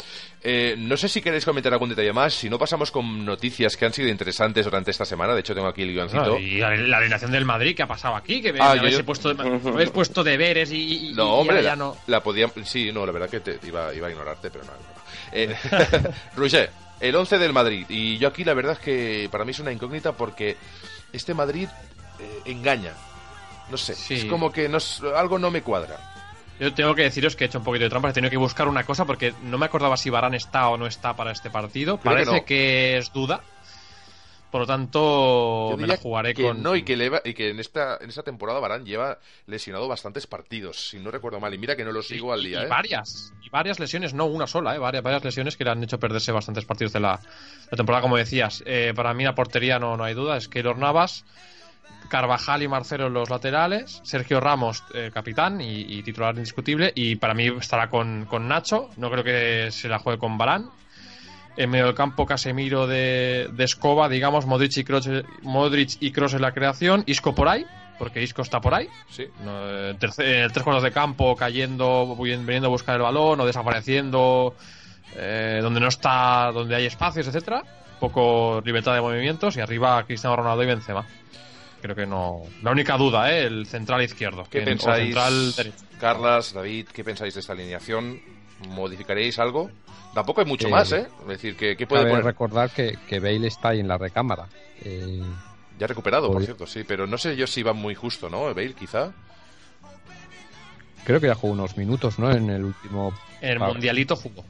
[0.44, 2.34] Eh, no sé si queréis comentar algún detalle más.
[2.34, 5.34] Si no, pasamos con noticias que han sido interesantes durante esta semana.
[5.34, 6.36] De hecho, tengo aquí el guioncito.
[6.38, 8.42] Y la, alineación del Madrid, ¿qué ha pasado aquí?
[8.42, 11.96] Que Ah, habéis, yo- puesto, habéis puesto deberes y, y- No, hombre, ya la, no.
[12.08, 12.50] la podía.
[12.64, 14.72] Sí, no, la verdad que te, iba, iba a ignorarte, pero no.
[14.72, 15.02] no.
[15.32, 15.54] Eh,
[16.36, 16.70] Roger,
[17.00, 17.86] el 11 del Madrid.
[17.88, 20.56] Y yo aquí la verdad es que para mí es una incógnita porque
[21.12, 21.68] este Madrid
[22.18, 22.94] eh, engaña.
[23.70, 24.14] No sé, Sí.
[24.14, 25.98] es como que no es- algo no me cuadra.
[26.60, 28.68] Yo tengo que deciros que he hecho un poquito de trampa, he tenido que buscar
[28.68, 31.98] una cosa porque no me acordaba si Barán está o no está para este partido.
[31.98, 32.44] Creo que Parece no.
[32.44, 33.40] que, es duda.
[34.50, 36.62] Por lo tanto, me la jugaré que con.
[36.62, 39.88] no y que, le va- y que en esta en esta temporada Barán lleva lesionado
[39.88, 41.54] bastantes partidos, si no recuerdo mal.
[41.54, 42.68] Y mira que no lo sigo al día, y ¿eh?
[42.68, 43.32] varias.
[43.42, 44.78] Y varias lesiones, no una sola, ¿eh?
[44.78, 47.18] varias, varias lesiones que le han hecho perderse bastantes partidos de la,
[47.70, 48.62] la temporada, como decías.
[48.66, 51.24] Eh, para mí la portería no, no hay duda, es Keylor Navas,
[52.12, 57.16] Carvajal y Marcelo en los laterales, Sergio Ramos, eh, capitán y, y titular indiscutible, y
[57.16, 60.68] para mí estará con, con Nacho, no creo que se la juegue con Balán.
[61.56, 65.08] En medio del campo, Casemiro de, de escoba, digamos, Modric y Kroos
[65.40, 67.64] Modric y Kroos en la creación, Isco por ahí,
[67.98, 68.88] porque Isco está por ahí.
[69.08, 69.24] Sí.
[69.42, 74.54] No, el tres cuartos de campo cayendo, viniendo a buscar el balón o desapareciendo
[75.16, 77.62] eh, donde no está, donde hay espacios, etcétera.
[78.00, 81.06] Poco libertad de movimientos y arriba Cristiano Ronaldo y Benzema.
[81.82, 82.42] Creo que no.
[82.62, 83.44] La única duda, ¿eh?
[83.44, 84.44] el central izquierdo.
[84.48, 85.84] ¿Qué pensáis, central derecho.
[86.00, 88.20] Carlas, David, qué pensáis de esta alineación?
[88.68, 89.68] ¿Modificaréis algo?
[90.14, 91.08] Tampoco hay mucho Eh, más, ¿eh?
[91.22, 92.24] Es decir, que ¿qué puede Cabe poner?
[92.24, 94.46] recordar que, que Bale está ahí en la recámara.
[94.84, 95.20] Eh,
[95.78, 98.42] Ya recuperado, por cierto, sí, pero no sé yo si va muy justo, ¿no?
[98.54, 99.12] Bale, quizá.
[101.04, 102.30] creo que ya jugó unos minutos, ¿no?
[102.30, 103.12] En el último.
[103.40, 104.44] En el mundialito jugó.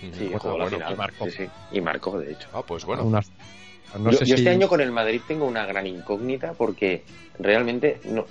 [0.00, 0.76] Sí, jugó la bueno.
[0.78, 0.92] final.
[0.92, 1.24] y marcó.
[1.26, 1.48] Sí, sí.
[1.72, 2.48] Y marcó, de hecho.
[2.54, 3.02] Ah, pues bueno.
[3.04, 3.30] unas-
[3.98, 7.04] no yo sé yo si- este año con el Madrid tengo una gran incógnita porque
[7.38, 8.26] realmente no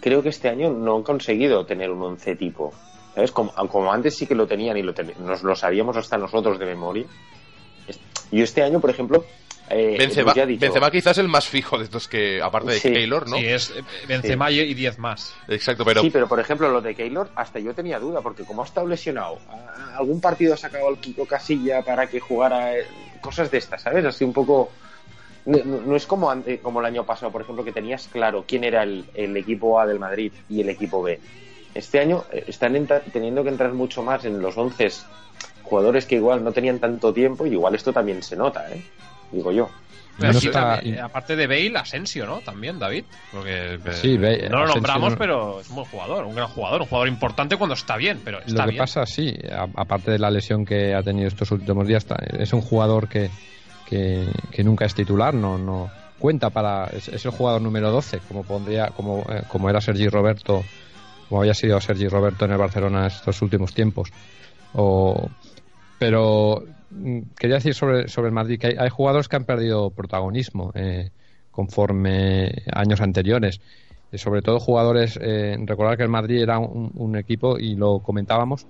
[0.00, 2.72] creo que este año no han conseguido tener un once tipo.
[3.14, 3.32] ¿Sabes?
[3.32, 6.58] Como, como antes sí que lo tenían y lo ten- nos lo sabíamos hasta nosotros
[6.58, 7.06] de memoria.
[8.30, 9.24] Yo este año, por ejemplo,
[9.70, 12.92] eh, Benzema, dicho- Benzema quizás el más fijo de estos que, aparte de Sí.
[12.92, 13.36] Taylor, ¿no?
[13.38, 15.34] Sí, es eh, Benzema y y 10 más.
[15.48, 18.62] Exacto, pero Sí, pero por ejemplo, lo de Keylor, hasta yo tenía duda, porque como
[18.62, 19.38] ha estado lesionado,
[19.96, 22.84] algún partido ha sacado al Kiko Casilla para que jugara eh,
[23.26, 24.04] cosas de estas, ¿sabes?
[24.04, 24.70] Así un poco.
[25.44, 29.04] No, es como, como el año pasado, por ejemplo, que tenías claro quién era el,
[29.14, 31.20] el equipo A del Madrid y el equipo B.
[31.74, 32.74] Este año eh, están
[33.12, 34.88] teniendo que entrar mucho más en los 11
[35.62, 38.82] jugadores que igual no tenían tanto tiempo y igual esto también se nota, ¿eh?
[39.30, 39.68] Digo yo.
[40.18, 42.40] Pero No sí, está- también, aparte de Bale, Asensio, ¿no?
[42.40, 43.04] También, David.
[43.32, 46.34] Porque eh, Sí, Bale- no lo Asensio nombramos, no- pero es un buen jugador, un
[46.34, 48.78] gran jugador, un jugador importante cuando está bien, pero está Lo que bien.
[48.78, 49.34] pasa, sí,
[49.74, 52.06] aparte de la lesión que ha tenido estos últimos días,
[52.38, 53.28] es un jugador que,
[53.86, 56.86] que, que nunca es titular, no, no cuenta para.
[56.86, 60.64] Es, es el jugador número 12, como pondría, como, eh, como era Sergi Roberto,
[61.28, 64.08] como había sido Sergi Roberto en el Barcelona estos últimos tiempos.
[64.72, 65.28] O,
[65.98, 66.62] pero
[67.38, 71.10] quería decir sobre, sobre el Madrid que hay, hay jugadores que han perdido protagonismo eh,
[71.50, 73.60] conforme años anteriores.
[74.12, 78.00] Eh, sobre todo jugadores, eh, recordar que el Madrid era un, un equipo y lo
[78.00, 78.66] comentábamos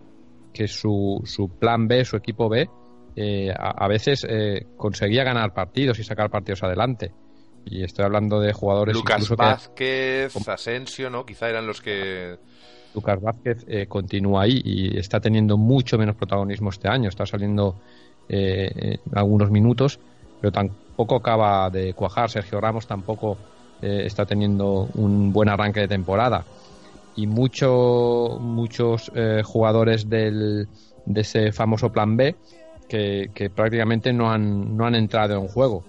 [0.52, 2.68] que su, su plan B, su equipo B,
[3.14, 7.12] eh, a, a veces eh, conseguía ganar partidos y sacar partidos adelante.
[7.66, 11.26] Y estoy hablando de jugadores Lucas que Vázquez, Asensio, ¿no?
[11.26, 12.38] Quizá eran los que...
[12.94, 17.08] Lucas Vázquez eh, continúa ahí y está teniendo mucho menos protagonismo este año.
[17.08, 17.80] Está saliendo
[18.28, 19.98] eh, eh, algunos minutos,
[20.40, 22.30] pero tampoco acaba de cuajar.
[22.30, 23.38] Sergio Ramos tampoco
[23.82, 26.44] eh, está teniendo un buen arranque de temporada.
[27.14, 30.68] Y mucho, muchos eh, jugadores del,
[31.06, 32.36] de ese famoso plan B
[32.88, 35.84] que, que prácticamente no han, no han entrado en juego.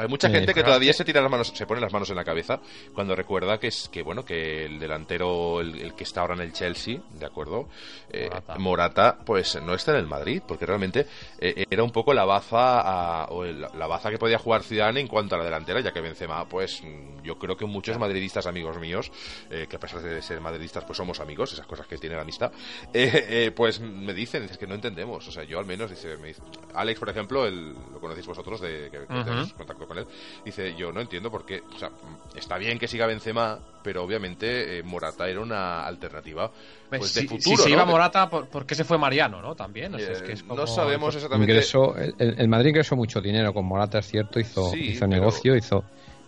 [0.00, 2.16] Hay mucha Eh, gente que todavía se tira las manos, se pone las manos en
[2.16, 2.60] la cabeza
[2.94, 6.40] cuando recuerda que es que bueno que el delantero, el, el que está ahora en
[6.40, 7.68] el Chelsea, de acuerdo,
[8.12, 8.58] Eh, Morata.
[8.58, 11.06] Morata, pues no está en el Madrid, porque realmente
[11.38, 15.00] eh, era un poco la baza a- o el- la baza que podía jugar Zidane
[15.00, 16.82] en cuanto a la delantera, ya que Benzema, pues
[17.22, 19.12] yo creo que muchos madridistas amigos míos,
[19.50, 22.22] eh, que a pesar de ser madridistas, pues somos amigos, esas cosas que tiene la
[22.22, 22.50] amistad,
[22.94, 26.16] eh, eh, pues me dicen, es que no entendemos, o sea, yo al menos, dice,
[26.16, 26.42] me dice-
[26.74, 30.06] Alex, por ejemplo, el, lo conocéis vosotros, de que, que contacto con él,
[30.44, 31.90] dice, yo no entiendo por qué, o sea,
[32.34, 36.50] está bien que siga Benzema, pero obviamente eh, Morata era una alternativa
[36.88, 37.74] pues, de si, futuro, si se ¿no?
[37.76, 39.54] iba Morata, ¿por, por qué se fue Mariano, no?
[39.54, 39.94] También.
[39.94, 41.52] o sea, es Eh, que es No sabemos exactamente.
[41.52, 45.08] Ingresó, el, el Madrid ingresó mucho dinero con Morata, es cierto, hizo, Sí, hizo pero-
[45.10, 45.84] negocio, hizo.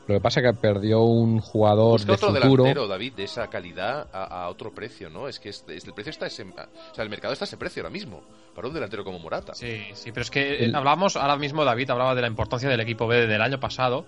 [0.08, 2.64] Lo que pasa es que perdió un jugador Busca de otro futuro.
[2.64, 5.28] delantero, David, de esa calidad a, a otro precio, ¿no?
[5.28, 7.56] Es que es- es- el precio está ese, o sea, el mercado está a ese
[7.56, 8.20] precio ahora mismo
[8.54, 9.54] para un delantero como Morata.
[9.54, 12.68] Sí, sí, pero es que eh, El- hablamos, ahora mismo David hablaba de la importancia
[12.68, 14.04] del equipo B del año pasado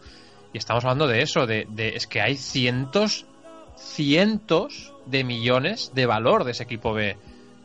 [0.52, 3.24] y estamos hablando de eso, de, de- es que hay cientos,
[3.76, 7.16] cientos de millones de valor de ese equipo B.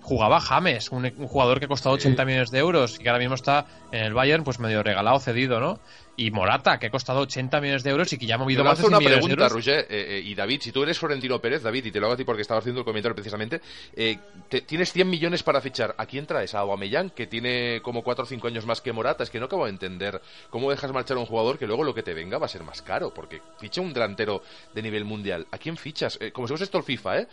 [0.01, 3.19] jugaba James, un, un jugador que ha costado 80 millones de euros y que ahora
[3.19, 5.79] mismo está en el Bayern, pues medio regalado, cedido, ¿no?
[6.15, 8.77] Y Morata, que ha costado 80 millones de euros y que ya ha movido más
[8.77, 9.53] de lanzo 100 una millones de pregunta, euros.
[9.65, 12.15] Roger, eh, eh, y David, si tú eres Florentino Pérez, David, y te lo hago
[12.15, 13.61] a ti porque estabas haciendo el comentario precisamente,
[13.95, 14.17] eh,
[14.49, 15.95] te- tienes 100 millones para fichar.
[15.97, 16.53] ¿A quién traes?
[16.55, 19.23] ¿A Aubameyang, que tiene como 4 o 5 años más que Morata?
[19.23, 21.93] Es que no acabo de entender cómo dejas marchar a un jugador que luego lo
[21.93, 24.41] que te venga va a ser más caro, porque ficha un delantero
[24.73, 25.47] de nivel mundial.
[25.51, 26.17] ¿A quién fichas?
[26.19, 27.27] Eh, como si fuese esto el FIFA, ¿eh?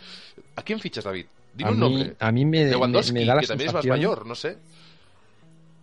[0.55, 1.25] ¿A quién fichas, David?
[1.57, 2.15] Dime A un mí- nombre.
[2.19, 4.57] a mí me- Lewandowski, me- me da la que también es más mayor, no sé.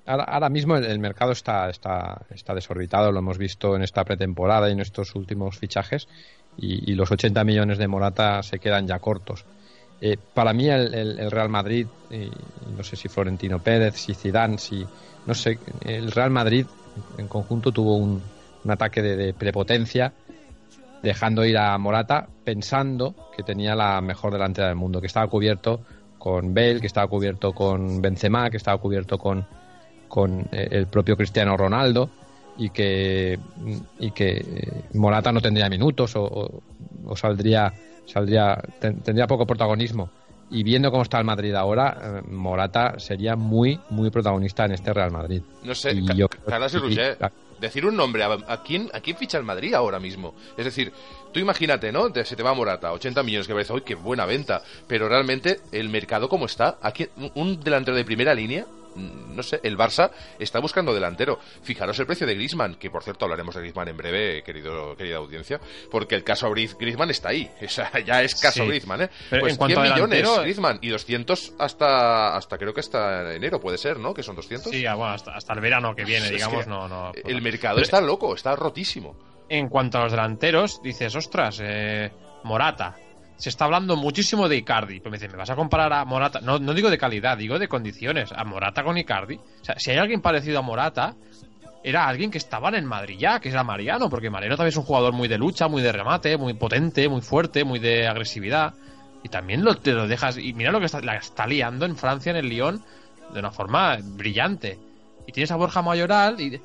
[0.07, 4.05] Ahora, ahora mismo el, el mercado está, está, está desorbitado, lo hemos visto en esta
[4.05, 6.09] pretemporada y en estos últimos fichajes,
[6.59, 9.45] y, y los 80 millones de Morata se quedan ya cortos.
[10.01, 12.31] Eh, para mí el, el- el Real Madrid, y
[12.77, 14.87] no sé si Florentino Pérez, si Zidane, si
[15.27, 16.67] no sé, el Real Madrid
[17.17, 18.23] en conjunto tuvo un,
[18.63, 20.13] un ataque de, de prepotencia,
[21.05, 25.83] dejando ir a Morata pensando que tenía la mejor delantera del mundo, que estaba cubierto
[26.19, 29.47] con Bale, que estaba cubierto con Benzema, que estaba cubierto con
[30.09, 32.09] con eh, el propio Cristiano Ronaldo
[32.57, 33.39] y que
[33.99, 36.63] y que eh, Morata no tendría minutos o, o-
[37.07, 37.73] o saldría
[38.07, 40.09] saldría ten- tendría poco protagonismo.
[40.51, 44.93] Y viendo cómo está el Madrid ahora eh, Morata sería muy muy protagonista en este
[44.93, 45.43] Real Madrid.
[45.65, 47.25] No sé, Y yo- Carlos y y- Roger, y-
[47.65, 50.35] decir un nombre, ¿a, a quién, ¿a quién ficha el Madrid ahora mismo?
[50.57, 50.93] Es decir,
[51.33, 52.13] tú imagínate, ¿no?
[52.25, 54.63] Se te va Morata, 80 millones, que parece, ¡uy, qué buena venta!
[54.87, 56.79] Pero realmente, ¿el mercado cómo está?
[56.83, 58.67] ¿A quién- ¿Un delantero de primera línea?
[58.97, 61.39] No sé, el Barça está buscando delantero.
[61.63, 65.17] Fijaros el precio de Griezmann, que por cierto hablaremos de Griezmann en breve, querido, querida
[65.17, 67.51] audiencia, porque el caso Griezmann está ahí.
[67.65, 68.69] O sea, ya es caso Sí.
[68.69, 69.11] Griezmann, ¿eh?
[69.31, 72.81] Pero pues en cuanto 100 a millones delantero- Griezmann y 200 hasta, hasta creo que
[72.81, 74.15] hasta enero, puede ser, ¿no?
[74.15, 74.71] Que son 200.
[74.71, 77.13] Sí, ah, bueno, hasta, hasta el verano que viene, Es digamos, que no, no.
[77.15, 79.17] El mercado Pero- está loco, está rotísimo.
[79.49, 82.11] En cuanto a los delanteros, dices, ostras, eh,
[82.45, 82.95] Morata.
[83.37, 85.01] Se está hablando muchísimo de Icardi.
[85.01, 86.41] Pues me dice, ¿me vas a comparar a Morata?
[86.41, 88.31] No, no digo de calidad, digo de condiciones.
[88.33, 89.37] A Morata con Icardi.
[89.37, 91.15] O sea, si hay alguien parecido a Morata,
[91.83, 94.85] era alguien que estaba en Madrid ya, que era Mariano, porque Mariano también es un
[94.85, 98.75] jugador muy de lucha, muy de remate, muy potente, muy fuerte, muy de agresividad.
[99.23, 100.39] Y también lo, te lo dejas.
[100.39, 102.83] Y mira lo que está, la está liando en Francia, en el Lyon,
[103.33, 104.79] de una forma brillante.
[105.27, 106.61] Y tienes a Borja Mayoral y.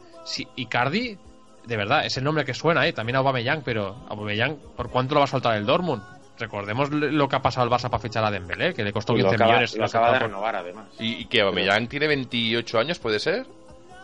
[0.55, 1.17] Icardi,
[1.65, 2.93] de verdad, es el nombre que suena, ¿eh?
[2.93, 6.03] También a Aubameyang, pero Aubameyang, ¿por cuánto lo va a soltar el Dortmund?
[6.39, 9.17] Recordemos lo que ha pasado al Barça para fichar a Dembélé, que le costó Y
[9.17, 9.77] lo 15 acaba, millones.
[9.77, 10.87] lo acaba de renovar, además.
[10.99, 13.45] Y, y que Aubameyang tiene 28 años, ¿puede ser?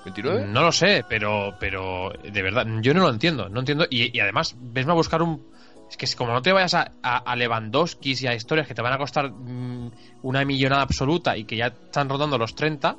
[0.06, 0.46] ¿29?
[0.46, 3.50] No lo sé, pero, pero de verdad, yo no lo entiendo.
[3.50, 3.86] No entiendo.
[3.90, 5.42] Y, y además, vesme a buscar un.
[5.90, 8.74] Es que si como no te vayas a, a, a Lewandowski y a historias que
[8.76, 9.92] te van a costar mm,
[10.24, 12.96] una millonada absoluta y que ya están rondando los 30,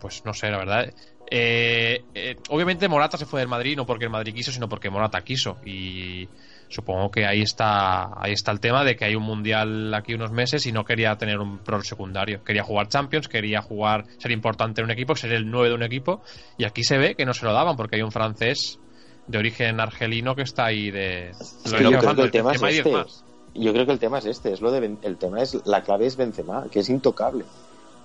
[0.00, 0.92] pues no sé, la verdad.
[1.30, 4.90] Eh, eh, obviamente Morata se fue del Madrid no porque el Madrid quiso, sino porque
[4.90, 5.56] Morata quiso.
[5.64, 6.28] Y
[6.72, 10.32] supongo que ahí está, ahí está el tema de que hay un mundial aquí unos
[10.32, 12.42] meses y no quería tener un rol secundario.
[12.42, 15.82] Quería jugar Champions, quería jugar, ser importante en un equipo, ser el 9 de un
[15.82, 16.22] equipo.
[16.56, 18.78] Y aquí se ve que no se lo daban porque hay un francés
[19.26, 21.30] de origen argelino que está ahí de.
[21.30, 22.90] Es lo que yo creo que el tema es este.
[23.54, 25.82] Yo creo que el tema es este, es lo de Ben- el tema es la
[25.82, 27.44] clave es Benzema, que es intocable.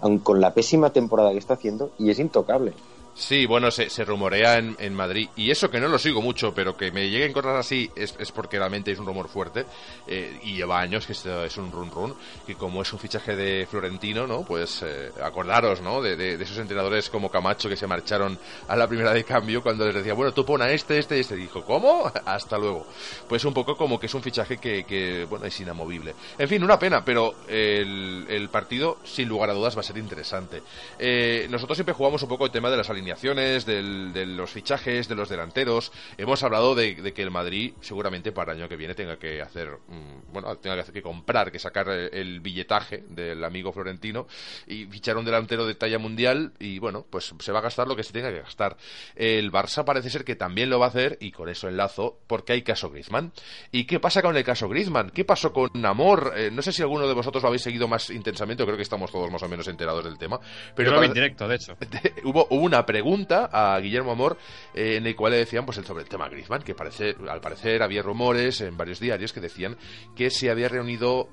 [0.01, 2.73] Aun con la pésima temporada que está haciendo y es intocable.
[3.19, 5.27] Sí, bueno, se, se rumorea en, en Madrid.
[5.35, 8.31] Y eso que no lo sigo mucho, pero que me lleguen cosas así es, es
[8.31, 9.65] porque realmente es un rumor fuerte.
[10.05, 12.15] eh, y lleva años que esto es un run run.
[12.45, 14.43] Que como es un fichaje de Florentino, ¿no?
[14.45, 15.99] Pues eh, acordaros, ¿no?
[15.99, 19.63] De, de- de esos entrenadores como Camacho que se marcharon a la primera de cambio
[19.63, 21.35] cuando les decía, bueno, tú pon a este, este este.
[21.35, 22.11] Dijo, ¿cómo?
[22.25, 22.85] Hasta luego.
[23.27, 26.13] Pues un poco como que es un fichaje que, que, bueno, es inamovible.
[26.37, 29.97] En fin, una pena, pero el, el partido, sin lugar a dudas, va a ser
[29.97, 30.61] interesante.
[30.99, 35.07] Eh, nosotros siempre jugamos un poco el tema de las alineaciones, del- de los fichajes,
[35.07, 35.91] de los delanteros.
[36.17, 39.41] Hemos hablado de, de que el Madrid, seguramente para el año que viene, tenga que
[39.41, 43.71] hacer, mm, bueno, tenga que, hacer, que comprar, que sacar eh, el billetaje del amigo
[43.71, 44.27] Florentino
[44.67, 46.53] y fichar un delantero de talla mundial.
[46.59, 48.77] Y bueno, pues se va a gastar lo que se tenga que gastar.
[49.15, 52.53] El Barça parece ser que también lo va a hacer, y con eso enlazo, porque
[52.53, 53.31] hay caso Griezmann.
[53.71, 55.09] ¿Y qué pasa con el caso Griezmann?
[55.11, 56.33] ¿Qué pasó con Namor?
[56.35, 59.11] Eh, no sé si alguno de vosotros lo habéis seguido más intensamente, creo que estamos
[59.11, 60.39] todos más o menos enterados del tema.
[60.75, 61.77] Pero Yo lo vi para- en directo, de hecho.
[62.23, 64.37] hubo, hubo una pregunta a Guillermo Amor
[64.73, 67.41] eh, en el cual le decían pues el sobre el tema Griezmann, que parece, al
[67.41, 69.77] parecer había rumores en varios diarios que decían
[70.15, 71.29] que se había reunido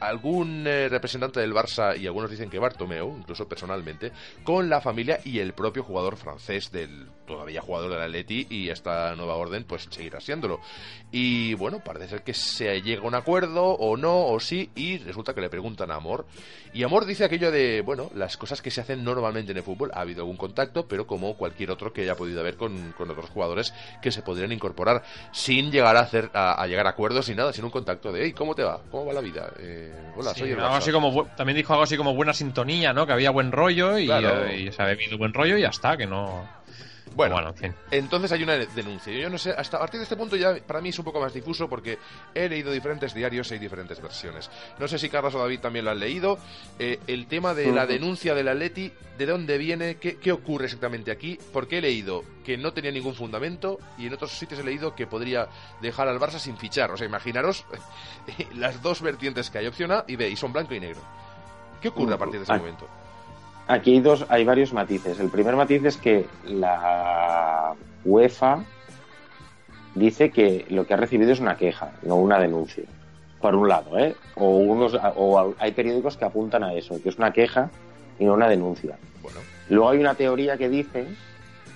[0.00, 4.12] algún eh, representante del Barça y algunos dicen que Bartomeu, incluso personalmente,
[4.44, 9.14] con la familia y el propio jugador francés del todavía jugador del Atleti y esta
[9.14, 10.60] nueva orden pues seguirá siéndolo.
[11.12, 14.98] Y bueno, parece ser que se llega a un acuerdo o no o sí y
[14.98, 16.26] resulta que le preguntan a Amor
[16.72, 19.90] y Amor dice aquello de, bueno, las cosas que se hacen normalmente en el fútbol,
[19.94, 23.74] ha habido algún contacto, pero como cualquier otro que haya podido haber con, otros jugadores
[24.02, 25.02] que se podrían incorporar
[25.32, 28.32] sin llegar a hacer a, llegar a acuerdos y nada, sin un contacto de, hey,
[28.32, 28.80] ¿cómo te va?
[28.90, 29.50] ¿Cómo va la vida?
[29.58, 33.06] Eh, hola, soy el así como También dijo algo así como buena sintonía, ¿no?
[33.06, 35.96] Que había buen rollo y, eh, y se había habido buen rollo y ya está,
[35.96, 36.57] que no...
[37.14, 37.54] Bueno,
[37.90, 39.12] entonces hay una denuncia.
[39.12, 41.20] Yo no sé, hasta a partir de este punto ya para mí es un poco
[41.20, 41.98] más difuso porque
[42.34, 44.50] he leído diferentes diarios y hay diferentes versiones.
[44.78, 46.38] No sé si Carlos o David también lo han leído.
[46.78, 49.96] Eh, el tema de la denuncia del Atleti, ¿de dónde viene?
[49.96, 51.38] ¿Qué, ocurre exactamente aquí?
[51.52, 55.06] Porque he leído que no tenía ningún fundamento y en otros sitios he leído que
[55.06, 55.48] podría
[55.80, 56.90] dejar al Barça sin fichar.
[56.90, 57.64] O sea, imaginaros
[58.54, 59.66] las dos vertientes que hay.
[59.66, 61.00] Opción A y B, y son blanco y negro.
[61.80, 62.88] ¿Qué ocurre a partir de ese momento?
[63.68, 65.20] Aquí hay, dos, hay varios matices.
[65.20, 68.64] El primer matiz es que la UEFA
[69.94, 72.84] dice que lo que ha recibido es una queja, no una denuncia.
[73.42, 74.16] Por un lado, ¿eh?
[74.36, 77.70] O, unos, o hay periódicos que apuntan a eso, que es una queja
[78.18, 78.96] y no una denuncia.
[79.22, 79.40] Bueno.
[79.68, 81.06] Luego hay una teoría que dice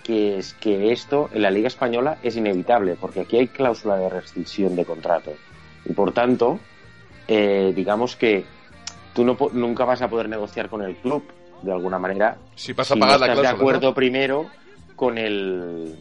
[0.03, 4.09] que es que esto en la Liga Española es inevitable, porque aquí hay cláusula de
[4.09, 5.35] rescisión de contrato.
[5.85, 6.59] Y por tanto,
[7.29, 8.45] eh, digamos que
[9.13, 11.23] tú no, nunca vas a poder negociar con el club
[11.63, 12.37] de alguna manera.
[12.55, 14.47] Si pasa a pagar no estás de acuerdo primero
[14.97, 15.99] con el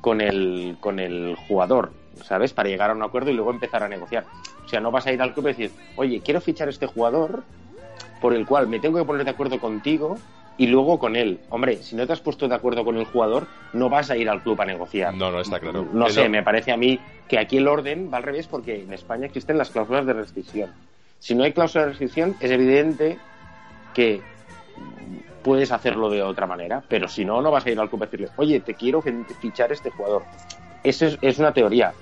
[0.00, 1.92] con el con el jugador,
[2.24, 2.52] ¿sabes?
[2.52, 4.24] Para llegar a un acuerdo y luego empezar a negociar.
[4.64, 6.86] O sea, no vas a ir al club y decir, oye, quiero fichar a este
[6.86, 7.44] jugador
[8.20, 10.18] por el cual me tengo que poner de acuerdo contigo
[10.58, 11.40] y luego con él.
[11.50, 14.28] Hombre, si no te has puesto de acuerdo con el jugador, no vas a ir
[14.28, 15.14] al club a negociar.
[15.14, 15.86] No, no, está claro.
[15.92, 16.98] No sé, me parece a mí
[17.28, 20.72] que aquí el orden va al revés porque en España existen las cláusulas de rescisión.
[21.18, 23.18] Si no hay cláusula de rescisión, es evidente
[23.94, 24.22] que
[25.42, 28.06] puedes hacerlo de otra manera, pero si no, no vas a ir al club a
[28.06, 29.00] decirle, oye, te quiero
[29.40, 30.24] fichar este jugador.
[30.82, 31.92] Eso es, una teoría.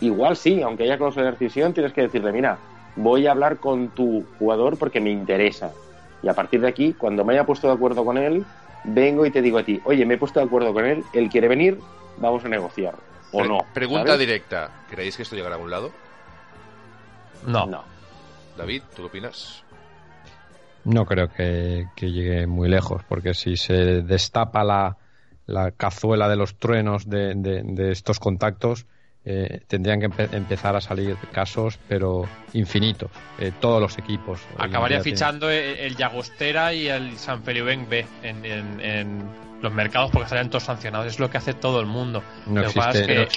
[0.00, 2.58] Igual sí, aunque haya cláusula de decisión, tienes que decirle, mira,
[2.94, 5.72] voy a hablar con tu jugador porque me interesa.
[6.22, 8.44] Y a partir de aquí, cuando me haya puesto de acuerdo con él,
[8.84, 11.28] vengo y te digo a ti, oye, me he puesto de acuerdo con él, él
[11.28, 11.80] quiere venir,
[12.18, 12.94] vamos a negociar.
[13.32, 13.66] O no.
[13.74, 15.90] Pregunta directa, ¿creéis que esto llegará a algún lado?
[17.46, 17.66] No.
[17.66, 17.82] No.
[18.56, 19.61] David, ¿tú qué opinas?
[20.84, 24.96] No creo que, llegue muy lejos, porque si se destapa la,
[25.46, 28.86] la cazuela de los truenos de, de, estos contactos,
[29.24, 34.40] eh, tendrían que empezar a salir casos, pero infinitos, eh, todos los equipos.
[34.58, 39.22] Acabaría fichando el, Llagostera y el San Feliu B en, en
[39.62, 41.06] los mercados porque estarían todos sancionados.
[41.06, 42.22] Es lo que hace todo el mundo.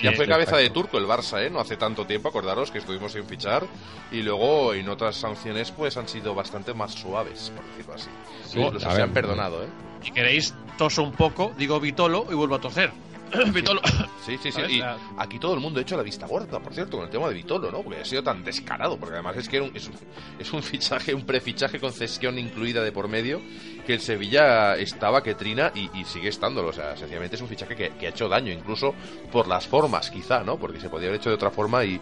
[0.01, 1.49] ya fue cabeza de turco el Barça, ¿eh?
[1.49, 3.63] No hace tanto tiempo, acordaros que estuvimos sin fichar
[4.11, 8.79] y luego en otras sanciones pues han sido bastante más suaves, por decirlo así.
[8.79, 9.67] Se han perdonado, ¿eh?
[10.01, 12.91] Si queréis toso un poco, digo Vitolo y vuelvo a toser.
[13.53, 13.81] Vitolo.
[14.25, 14.61] Sí, sí, sí.
[14.67, 14.81] Y
[15.19, 17.35] aquí todo el mundo ha hecho la vista gorda, por cierto, con el tema de
[17.35, 17.83] Vitolo, ¿no?
[17.83, 19.93] Porque ha sido tan descarado, porque además es que es, un,
[20.39, 23.39] es, un, fichaje, un prefichaje con cesión incluida de por medio,
[23.85, 26.69] que el Sevilla estaba que trina y, sigue estándolo.
[26.69, 28.95] O sea, sencillamente es un fichaje que, ha hecho daño, incluso
[29.31, 30.57] por las formas, quizá, ¿no?
[30.57, 32.01] Porque se podría haber hecho de otra forma y,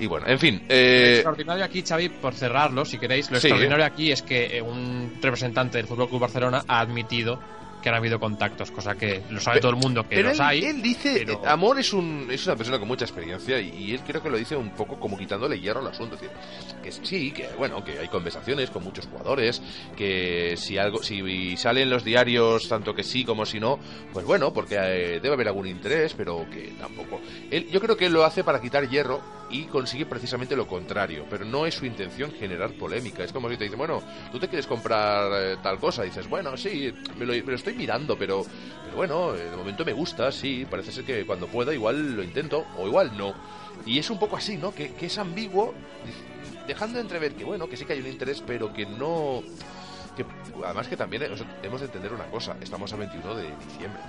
[0.00, 0.66] y bueno, en fin.
[0.68, 1.02] Eh...
[1.02, 5.12] Lo extraordinario aquí, Xavi, por cerrarlo, si queréis, lo extraordinario aquí es que eh, un
[5.22, 7.38] representante del Fútbol Club Barcelona ha admitido
[7.82, 10.64] que han habido contactos, cosa que lo sabe todo el mundo que los hay.
[10.64, 14.30] Él dice, Amor es, un, es una persona con mucha experiencia y, él creo que
[14.30, 16.14] lo dice un poco como quitándole hierro al asunto.
[16.14, 16.36] Es decir,
[16.82, 19.60] que sí, que bueno, que hay conversaciones con muchos jugadores,
[19.96, 23.78] que si algo, si salen los diarios tanto que sí como si no,
[24.12, 27.20] pues bueno, porque eh, debe haber algún interés, pero que tampoco.
[27.50, 31.26] Él, yo creo que él lo hace para quitar hierro y consigue precisamente lo contrario,
[31.28, 33.22] pero no es su intención generar polémica.
[33.22, 36.56] Es como si te dice, bueno, tú te quieres comprar eh, tal cosa, dices, bueno,
[36.56, 38.44] sí, me lo, estoy mirando, pero,
[38.84, 42.64] pero bueno, de momento me gusta, sí, parece ser que cuando pueda igual lo intento,
[42.78, 43.34] o igual no.
[43.84, 44.74] Y es un poco así, ¿no?
[44.74, 45.74] Que, es ambiguo,
[46.66, 49.42] dejando de entrever que, bueno, que sí que hay un interés, pero que no...
[50.16, 50.24] Que,
[50.64, 51.24] además que también
[51.62, 54.00] hemos de entender una cosa, estamos a 21 de diciembre.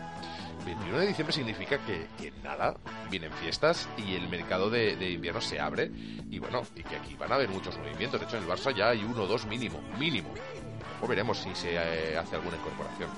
[0.66, 2.76] 21 de diciembre significa que, nada,
[3.10, 5.92] vienen fiestas y el mercado de, de, invierno se abre
[6.30, 8.20] y bueno, y que aquí van a haber muchos movimientos.
[8.20, 10.30] De hecho, en el Barça ya hay uno o dos mínimo, mínimo.
[11.02, 13.10] O veremos si se eh, hace alguna incorporación.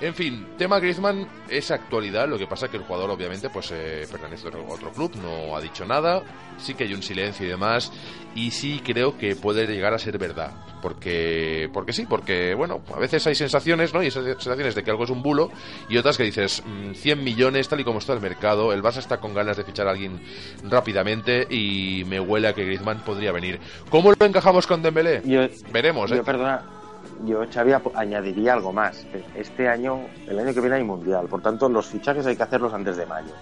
[0.00, 4.06] En fin, tema Griezmann es actualidad, lo que pasa que el jugador obviamente pues eh,
[4.10, 6.22] pertenece a otro, club, no ha dicho nada,
[6.58, 7.92] sí que hay un silencio y demás,
[8.34, 12.98] y sí creo que puede llegar a ser verdad, porque porque sí, porque bueno, a
[12.98, 14.02] veces hay sensaciones, ¿no?
[14.02, 15.50] Y esas sensaciones de que algo es un bulo
[15.88, 16.62] y otras que dices
[16.94, 19.64] 100 mm, millones tal y como está el mercado, el Barça está con ganas de
[19.64, 20.20] fichar a alguien
[20.64, 23.60] rápidamente y me huele a que Griezmann podría venir.
[23.90, 25.22] ¿Cómo lo encajamos con Dembélé?
[25.72, 26.22] Veremos, ¿eh?
[26.24, 26.64] perdona,
[27.24, 29.06] yo, Xavi, añadiría algo más.
[29.34, 32.72] Este año, el año que viene hay mundial, por tanto, los fichajes hay que hacerlos
[32.74, 33.32] antes de mayo.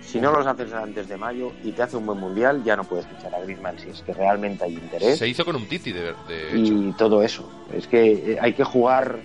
[0.00, 2.84] Si no los haces antes de mayo y te hace un buen mundial, ya no
[2.84, 5.92] puedes fichar a Griezmann si es que realmente hay interés Se hizo con un Titi,
[5.92, 6.72] de, de hecho.
[6.74, 7.50] y todo eso.
[7.72, 9.18] Es que eh, hay que jugar,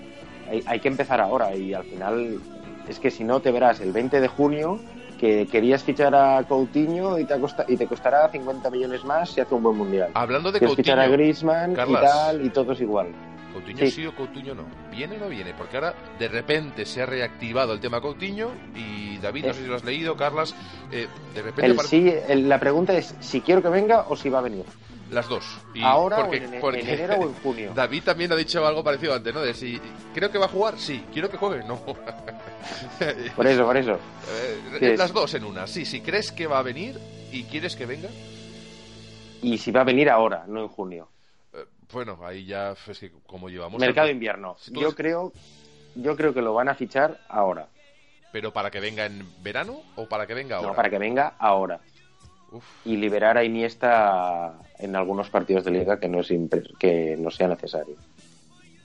[0.49, 2.39] hay, hay que empezar ahora y al final
[2.87, 4.79] es que si no te verás el 20 de junio
[5.19, 9.39] que querías fichar a Coutinho y te, acosta- y te costará 50 millones más si
[9.39, 10.09] hace un buen mundial.
[10.15, 12.01] Hablando de Quieres fichar a Coutinho, Griezmann Carlas.
[12.01, 13.09] y tal y todo es igual.
[13.51, 13.91] Coutinho Sí.
[13.91, 14.63] sí o Coutinho no.
[14.91, 15.53] ¿Viene o no viene?
[15.53, 19.53] Porque ahora de repente se ha reactivado el tema Coutinho y David, no Eh.
[19.53, 20.55] sé si lo has leído, Carlas,
[20.91, 24.29] eh, de repente El sí, el- la pregunta es si quiero que venga o si
[24.29, 24.65] va a venir.
[25.11, 25.43] las dos.
[25.73, 27.71] Y Ahora porque, o en, en porque enero o en junio.
[27.75, 29.41] David también ha dicho algo parecido antes, ¿no?
[29.41, 29.77] De si
[30.13, 31.03] creo que va a jugar, sí.
[31.11, 31.81] Quiero que juegue, no.
[33.35, 33.93] Por eso, por eso.
[34.31, 35.67] Eh, Sí, es- las dos en una.
[35.67, 36.97] Sí, si crees que va a venir
[37.31, 38.07] y quieres que venga,
[39.41, 41.09] Y si va a venir ahora, no en junio.
[41.91, 43.79] Bueno, ahí ya es que como llevamos.
[43.79, 44.55] Mercado el- invierno.
[44.71, 45.31] Yo creo,
[45.95, 47.67] yo creo que lo van a fichar ahora.
[48.31, 50.69] Pero para que venga en verano o para que venga ahora.
[50.69, 51.79] No, para que venga ahora.
[52.53, 52.65] Uf.
[52.83, 57.31] y liberar a Iniesta en algunos partidos de liga que no, es impre- que no
[57.31, 57.95] sea necesario.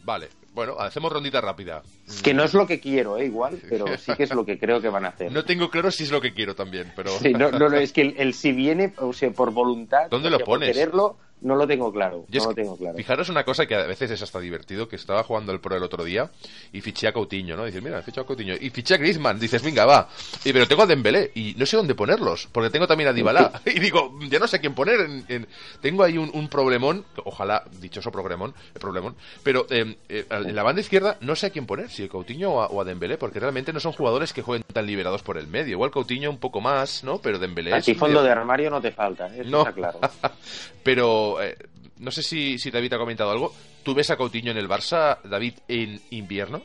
[0.05, 1.83] Vale, bueno, hacemos rondita rápida.
[2.23, 3.25] Que no es lo que quiero, ¿eh?
[3.25, 5.33] igual, pero sí que es lo que creo que van a hacer.
[5.33, 7.11] No tengo claro si es lo que quiero también, pero.
[7.19, 10.29] Sí, no, no, no, es que el, el si viene, o sea, por voluntad, ¿Dónde
[10.29, 10.73] o lo por pones?
[10.73, 12.25] quererlo, no lo tengo claro.
[12.33, 12.97] No lo tengo claro.
[12.97, 15.83] Fijaros una cosa que a veces es hasta divertido, que estaba jugando el Pro el
[15.83, 16.31] otro día
[16.73, 17.65] y fiché a Coutinho, ¿no?
[17.65, 18.55] Dices, mira, he fichado a Coutinho.
[18.61, 19.39] Y fiché a Griezmann.
[19.39, 20.09] Dices, venga, va.
[20.45, 23.61] Y, pero tengo a Dembélé y no sé dónde ponerlos, porque tengo también a Dybala.
[23.67, 25.01] Y digo, ya no sé quién poner.
[25.01, 25.47] en- en-
[25.81, 30.63] Tengo ahí un, un problemón, ojalá, dichoso problemón, eh, problemón, pero eh, eh, en la
[30.63, 33.19] banda izquierda no sé a quién poner, si a Coutinho o a, o a Dembélé,
[33.19, 35.73] porque realmente no son jugadores que jueguen tan liberados por el medio.
[35.73, 37.19] Igual Coutinho un poco más, ¿no?
[37.19, 39.61] Pero Dembélé A ti fondo medio- de armario no te falta, eso No.
[39.61, 40.01] está claro.
[40.87, 41.57] Pero eh,
[41.99, 43.53] no sé si, si David ha comentado algo.
[43.83, 46.63] ¿Tú ves a Coutinho en el Barça, David, en invierno?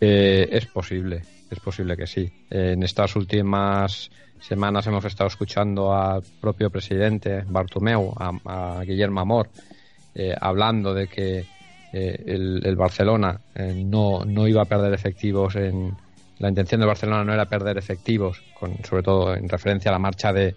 [0.00, 2.28] Eh, es posible, es posible que sí.
[2.50, 4.10] En estas últimas
[4.40, 9.50] semanas hemos estado escuchando al propio presidente Bartomeu, a, Guillermo Amor,
[10.12, 11.46] eh, hablando de que
[11.92, 15.96] eh, el, el Barcelona eh, no, no iba a perder efectivos en
[16.38, 20.00] la intención del Barcelona no era perder efectivos, con, sobre todo en referencia a la
[20.00, 20.56] marcha de,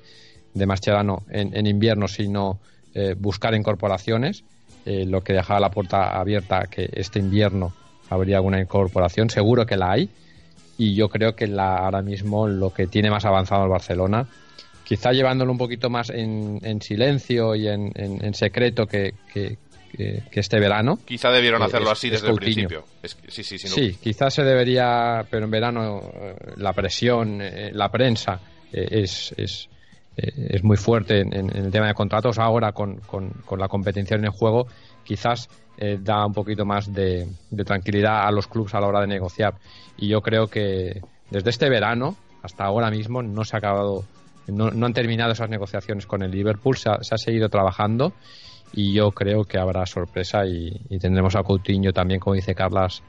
[0.57, 2.59] de Mascherano en, en invierno, sino
[2.93, 4.43] eh, buscar incorporaciones,
[4.85, 7.73] eh, lo que dejaba la puerta abierta que este invierno
[8.09, 10.09] habría alguna incorporación, seguro que la hay,
[10.77, 14.27] y yo creo que la, ahora mismo lo que tiene más avanzado el Barcelona,
[14.83, 19.57] quizá llevándolo un poquito más en, en silencio y en, en- en secreto que, que-
[19.91, 22.85] que- que este verano, Quizá debieron Eh, hacerlo es- así es desde el principio.
[23.03, 23.67] Es sí, sí, sí.
[23.67, 26.01] no- Sí, quizás se debería, pero en verano
[26.57, 27.41] la presión,
[27.71, 28.39] la prensa
[28.71, 29.67] es, es,
[30.17, 32.39] eh, es muy fuerte en, el tema de contratos.
[32.39, 34.67] Ahora, con, con- la competición en juego,
[35.03, 35.47] quizás
[35.77, 37.27] eh, da un poquito más de,
[37.65, 39.55] tranquilidad a los clubes a la hora de negociar.
[39.97, 44.03] Y yo creo que desde este verano hasta ahora mismo no se ha acabado,
[44.47, 48.13] no, no han terminado esas negociaciones con el Liverpool, se ha, se ha seguido trabajando
[48.73, 53.01] y yo creo que habrá sorpresa y tendremos a Coutinho también, como dice Carlas,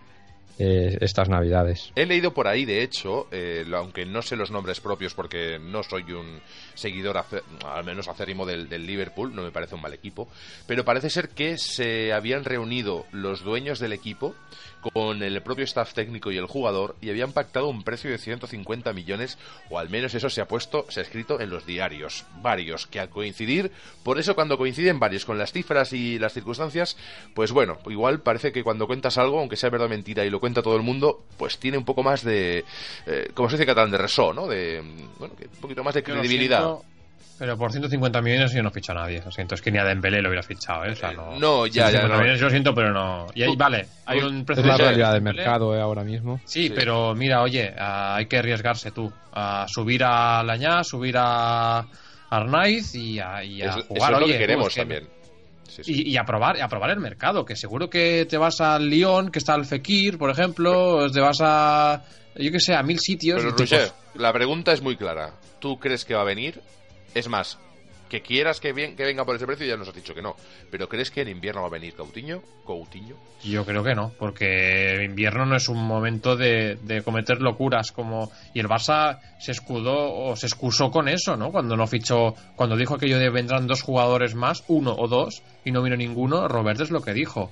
[0.59, 1.93] eh, estas navidades.
[1.95, 5.83] He leído por ahí, de hecho, eh, aunque no sé los nombres propios porque no
[5.83, 6.41] soy un
[6.75, 7.23] seguidor,
[7.65, 10.29] al menos acérrimo del, del Liverpool, no me parece un mal equipo,
[10.67, 14.35] pero parece ser que se habían reunido los dueños del equipo
[14.81, 18.93] con el propio staff técnico y el jugador y habían pactado un precio de 150
[18.93, 19.39] millones,
[19.70, 23.01] o al menos eso se ha puesto, se ha escrito en los diarios, varios, que
[23.01, 23.72] al coincidir,
[24.03, 26.97] por eso cuando coinciden varios con las cifras y las circunstancias,
[27.35, 30.41] pues bueno, igual parece que cuando cuentas algo, aunque sea verdad o mentira y lo
[30.41, 32.64] cuenta todo el mundo, pues tiene un poco más de,
[33.07, 34.47] eh, como se dice en catalán, de resó, ¿no?
[34.47, 34.83] De,
[35.18, 36.79] bueno, que un poquito más de credibilidad.
[37.39, 39.22] Pero por 150 millones yo no ficho a nadie.
[39.24, 40.93] Lo siento, es que ni a Dembélé lo hubiera fichado, ¿eh?
[40.93, 42.20] O sea, no, Eh, no, ya, ya, 150 no.
[42.20, 43.26] millones yo lo siento, pero no.
[43.34, 46.41] Y ahí, vale, hay un precio Es la realidad del mercado eh, ahora mismo.
[46.45, 46.72] Sí, Sí.
[46.74, 49.12] pero mira, oye, ah, hay que arriesgarse tú.
[49.32, 51.86] A subir a Lañá, subir a
[52.30, 54.12] Arnaiz y a, y a Es- eso jugar.
[54.14, 55.09] es lo oye, que tú, queremos que- también.
[55.68, 55.93] Sí, sí.
[56.07, 59.30] Y, y a probar, a probar el mercado, que seguro que te vas al Lyon,
[59.30, 62.03] que está el Fekir, por ejemplo, te vas a,
[62.34, 63.41] yo que sé, a mil sitios.
[63.41, 65.30] Pero Roger, la pregunta es muy clara.
[65.61, 66.61] ¿Tú crees que va a venir?
[67.15, 67.59] Es más,
[68.09, 70.35] que quieras que, que venga por ese precio ya nos has dicho que no.
[70.71, 72.43] Pero ¿crees que en invierno va a venir Coutinho?
[72.65, 73.17] Coutinho.
[73.45, 78.31] Yo creo que no, porque invierno no es un momento de, de cometer locuras como
[78.55, 81.51] y el Barça se escudó o se excusó con eso, ¿no?
[81.53, 85.71] Cuando no fichó, cuando dijo aquello de vendrán dos jugadores más, uno o dos y
[85.71, 87.51] no vino ninguno, Robert es lo que dijo.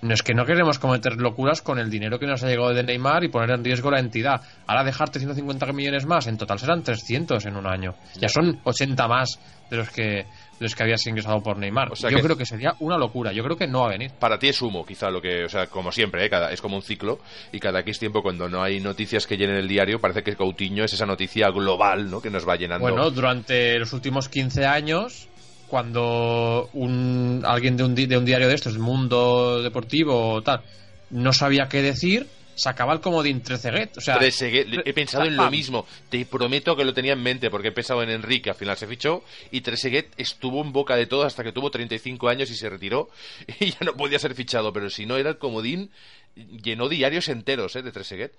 [0.00, 2.84] No es que no queremos cometer locuras con el dinero que nos ha llegado de
[2.84, 4.40] Neymar y poner en riesgo la entidad.
[4.66, 7.94] Ahora dejarte 150 millones más, en total serán 300 en un año.
[8.14, 9.40] Ya son 80 más
[9.70, 10.26] de los que
[10.60, 11.92] los que había sido ingresado por Neymar.
[11.92, 13.32] O sea yo que- creo que sería una locura.
[13.32, 14.10] Yo creo que no va a venir.
[14.18, 16.30] Para ti es humo, quizá lo que, o sea, como siempre, ¿eh?
[16.30, 17.20] cada, es como un ciclo
[17.52, 20.84] y cada X tiempo cuando no hay noticias que llenen el diario parece que Coutinho
[20.84, 22.20] es esa noticia global, ¿no?
[22.20, 22.82] Que nos va llenando.
[22.88, 25.28] Bueno, durante los últimos 15 años,
[25.68, 30.62] cuando un, alguien de un, di- de un diario de estos, mundo deportivo o tal,
[31.10, 33.96] no sabía qué decir, sacaba el comodín Trezeguet.
[33.96, 35.86] O sea, Trezeguet, he pensado en lo mismo.
[36.08, 38.86] Te prometo que lo tenía en mente porque he pensado en Enrique, al final se
[38.86, 42.68] fichó y Trezeguet estuvo en boca de todos hasta que tuvo 35 años y se
[42.68, 43.08] retiró
[43.60, 45.90] y ya no podía ser fichado, pero si no era el comodín
[46.62, 47.82] llenó diarios enteros ¿eh?
[47.82, 48.32] de Trezeguet.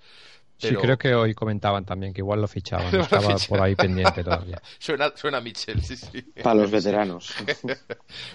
[0.60, 2.92] Sí, creo que hoy comentaban también que igual lo fichaban.
[2.92, 4.60] Lo Estaba por ahí pendiente todavía.
[4.78, 6.22] Suena, suena a sí, sí.
[6.42, 7.34] Para los veteranos.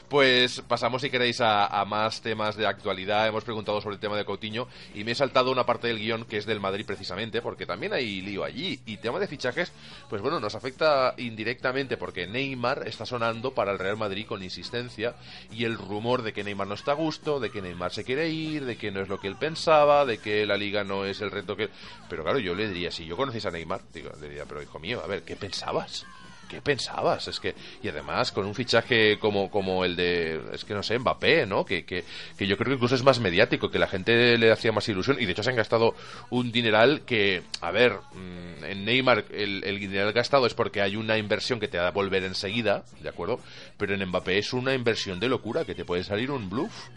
[0.09, 3.27] Pues pasamos, si queréis, a, a más temas de actualidad.
[3.27, 6.25] Hemos preguntado sobre el tema de Coutinho y me he saltado una parte del guion
[6.25, 8.79] que es del Madrid precisamente, porque también hay lío allí.
[8.85, 9.71] Y tema de fichajes,
[10.09, 15.15] pues bueno, nos afecta indirectamente porque Neymar está sonando para el Real Madrid con insistencia
[15.51, 18.29] y el rumor de que Neymar no está a gusto, de que Neymar se quiere
[18.29, 21.21] ir, de que no es lo que él pensaba, de que la liga no es
[21.21, 21.69] el reto que...
[22.09, 25.01] Pero claro, yo le diría, si yo conocéis a Neymar, le diría, pero hijo mío,
[25.03, 26.05] a ver, ¿qué pensabas?
[26.47, 27.27] ¿Qué pensabas?
[27.27, 30.99] Es que, y además con un fichaje como, como el de, es que no sé,
[30.99, 31.65] Mbappé, ¿no?
[31.65, 32.03] Que, que,
[32.37, 35.17] que yo creo que incluso es más mediático, que la gente le hacía más ilusión,
[35.19, 35.95] y de hecho se han gastado
[36.29, 40.95] un dineral que, a ver, mm, en Neymar el, el dineral gastado es porque hay
[40.95, 43.39] una inversión que te va a volver enseguida, ¿de acuerdo?
[43.77, 46.89] Pero en Mbappé es una inversión de locura, que te puede salir un bluff.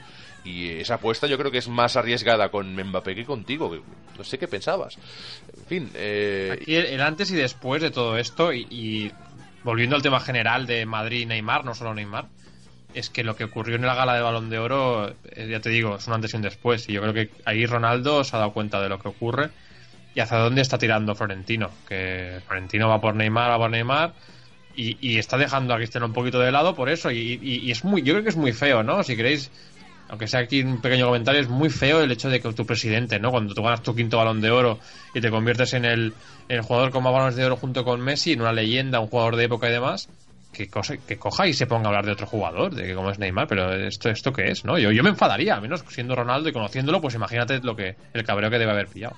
[0.45, 3.77] Y esa apuesta yo creo que es más arriesgada con Mbappé que contigo.
[4.17, 4.97] No sé qué pensabas.
[5.57, 9.13] En fin, eh, el, antes y después de todo esto, y,
[9.65, 12.27] volviendo al tema general de Madrid y Neymar, no solo Neymar,
[12.95, 15.69] es que lo que ocurrió en la gala de Balón de Oro, eh, ya te
[15.69, 16.89] digo, es un antes y un después.
[16.89, 19.51] Y yo creo que ahí Ronaldo se ha dado cuenta de lo que ocurre
[20.15, 21.71] y hacia dónde está tirando Florentino.
[21.87, 24.15] Que Florentino va por Neymar, va por Neymar.
[24.75, 27.11] Y, y está dejando a Cristiano un poquito de lado por eso.
[27.11, 29.03] Y, y- y es muy, yo creo que es muy feo, ¿no?
[29.03, 29.51] Si queréis,
[30.09, 33.19] aunque sea aquí un pequeño comentario, es muy feo el hecho de que tu presidente,
[33.19, 33.31] ¿no?
[33.31, 34.79] Cuando tú ganas tu quinto balón de oro
[35.15, 36.15] y te conviertes en el,
[36.49, 39.09] en el jugador con más balones de oro junto con Messi, en una leyenda, un
[39.09, 40.09] jugador de época y demás,
[40.53, 43.11] que, cosa- que coja y se ponga a hablar de otro jugador, de que como
[43.11, 44.79] es Neymar, pero esto, esto qué es, ¿no?
[44.79, 48.25] Yo, yo me enfadaría, al menos siendo Ronaldo y conociéndolo, pues imagínate lo que, el
[48.25, 49.17] cabreo que debe haber pillado.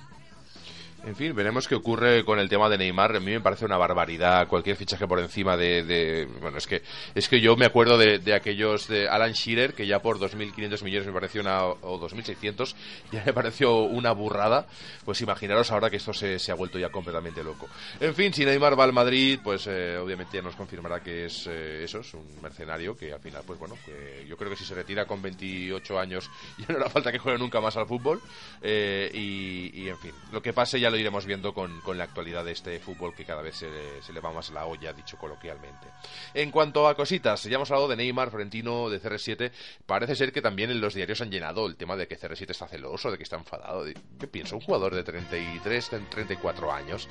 [1.03, 3.15] En fin, veremos qué ocurre con el tema de Neymar.
[3.15, 6.27] A mí me parece una barbaridad cualquier fichaje por encima de...
[6.39, 6.83] bueno, es que
[7.15, 11.07] es que yo me acuerdo de, aquellos de Alan Shearer, que ya por 2.500 millones
[11.07, 11.65] me pareció una...
[11.65, 12.75] o 2.600,
[13.11, 14.67] ya me pareció una burrada.
[15.03, 17.67] Pues imaginaros ahora que esto se, se ha vuelto ya completamente loco.
[17.99, 21.47] En fin, si Neymar va al Madrid, pues eh, obviamente ya nos confirmará que es
[21.47, 24.65] eh, eso, es un mercenario que al final, pues bueno, que yo creo que si
[24.65, 26.29] se retira con 28 años
[26.59, 28.21] ya no hará falta que juegue nunca más al fútbol.
[28.61, 32.45] Eh, y, y, en fin, lo que pase ya lo iremos viendo con, la actualidad
[32.45, 33.67] de este fútbol que cada vez se,
[34.13, 35.87] le- va más la olla, dicho coloquialmente.
[36.33, 39.51] En cuanto a cositas, ya hemos hablado de Neymar, Florentino, de CR7.
[39.85, 42.67] Parece ser que también en los diarios han llenado el tema de que CR7 está
[42.67, 43.85] celoso, de que está enfadado.
[43.87, 47.07] Yo pienso, un jugador de 33, 34 años,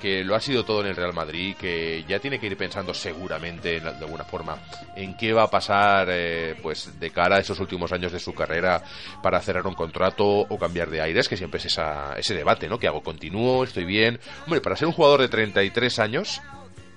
[0.00, 2.94] que lo ha sido todo en el Real Madrid, que ya tiene que ir pensando
[2.94, 4.58] seguramente, en- de alguna forma,
[4.96, 8.32] en qué va a pasar eh, pues de cara a esos últimos años de su
[8.34, 8.82] carrera
[9.22, 11.78] para cerrar un contrato o cambiar de aires, que siempre es
[12.16, 12.78] ese debate, ¿no?
[12.78, 13.02] ¿Qué hago?
[13.24, 13.64] ¿Continúo?
[13.64, 14.20] ¿Estoy bien?
[14.44, 16.42] Hombre, para ser un jugador de 33 años,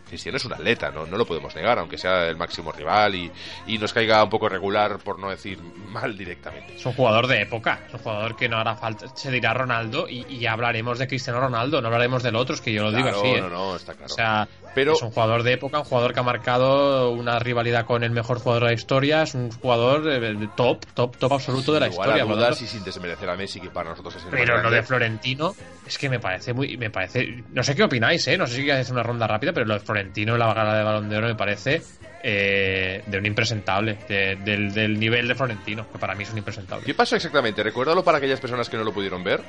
[0.09, 1.05] Cristiano es un atleta, ¿no?
[1.05, 3.31] no lo podemos negar, aunque sea el máximo rival y,
[3.65, 5.57] y nos caiga un poco regular, por no decir
[5.89, 6.75] mal directamente.
[6.75, 10.07] Es un jugador de época, es un jugador que no hará falta, se dirá Ronaldo
[10.09, 13.03] y, y hablaremos de Cristiano Ronaldo, no hablaremos del otro, es que yo lo digo
[13.03, 13.27] Claro, así.
[13.29, 13.41] ¿eh?
[13.41, 14.11] no, no, está claro.
[14.11, 14.47] O sea,
[14.77, 18.11] Pero- es un jugador de época, un jugador que ha marcado una rivalidad con el
[18.11, 21.87] mejor jugador de la historia, es un jugador de top, top, top absoluto de la
[21.87, 22.23] Igual historia.
[22.23, 24.83] a dudas y sin desmerecer a Messi, que para nosotros es el pero lo de
[24.83, 25.55] Florentino
[25.85, 28.61] es que me parece muy, me parece, no sé qué opináis, eh, no sé si
[28.65, 31.17] queréis hacer una ronda rápida, pero lo de Florentino en la gala de Balón de
[31.17, 31.81] Oro me parece
[32.23, 36.37] eh, de un impresentable, de- del, del nivel de Florentino, que para mí es un
[36.39, 36.85] impresentable.
[36.85, 37.63] ¿Qué pasó exactamente?
[37.63, 39.41] Recuérdalo para aquellas personas que no lo pudieron ver.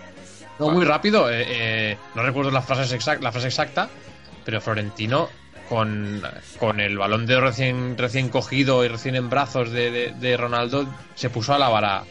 [0.58, 1.30] No, muy rápido.
[1.30, 3.88] eh, eh, no recuerdo las frases exact, la frase exacta,
[4.48, 5.28] pero Florentino
[5.68, 6.22] con,
[6.58, 10.86] con el balón de recién, recién cogido y recién en brazos de, de- Ronaldo
[11.16, 12.04] se puso a lavar a,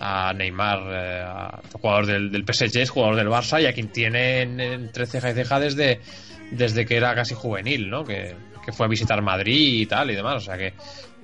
[0.00, 4.42] a Neymar, eh, a- jugador del, del PSG, jugador del Barça y a quien tiene
[4.42, 6.00] en- entre ceja y ceja desde,
[6.50, 8.02] desde que era casi juvenil, ¿no?
[8.02, 10.34] Que, que fue a visitar Madrid y tal y demás.
[10.38, 10.74] O sea que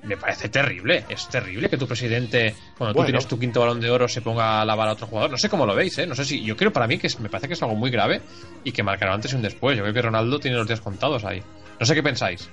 [0.03, 3.89] me parece terrible, es terrible que tu presidente, cuando tú tienes tu quinto balón de
[3.89, 5.31] oro, se ponga a lavar a otro jugador.
[5.31, 6.07] No sé cómo lo veis, ¿eh?
[6.07, 6.43] No sé si.
[6.43, 8.21] Yo creo para mí que es- me parece que es algo muy grave
[8.63, 9.75] y que marcará antes y un después.
[9.77, 11.41] Yo creo que Ronaldo tiene los días contados ahí.
[11.79, 12.49] No sé qué pensáis.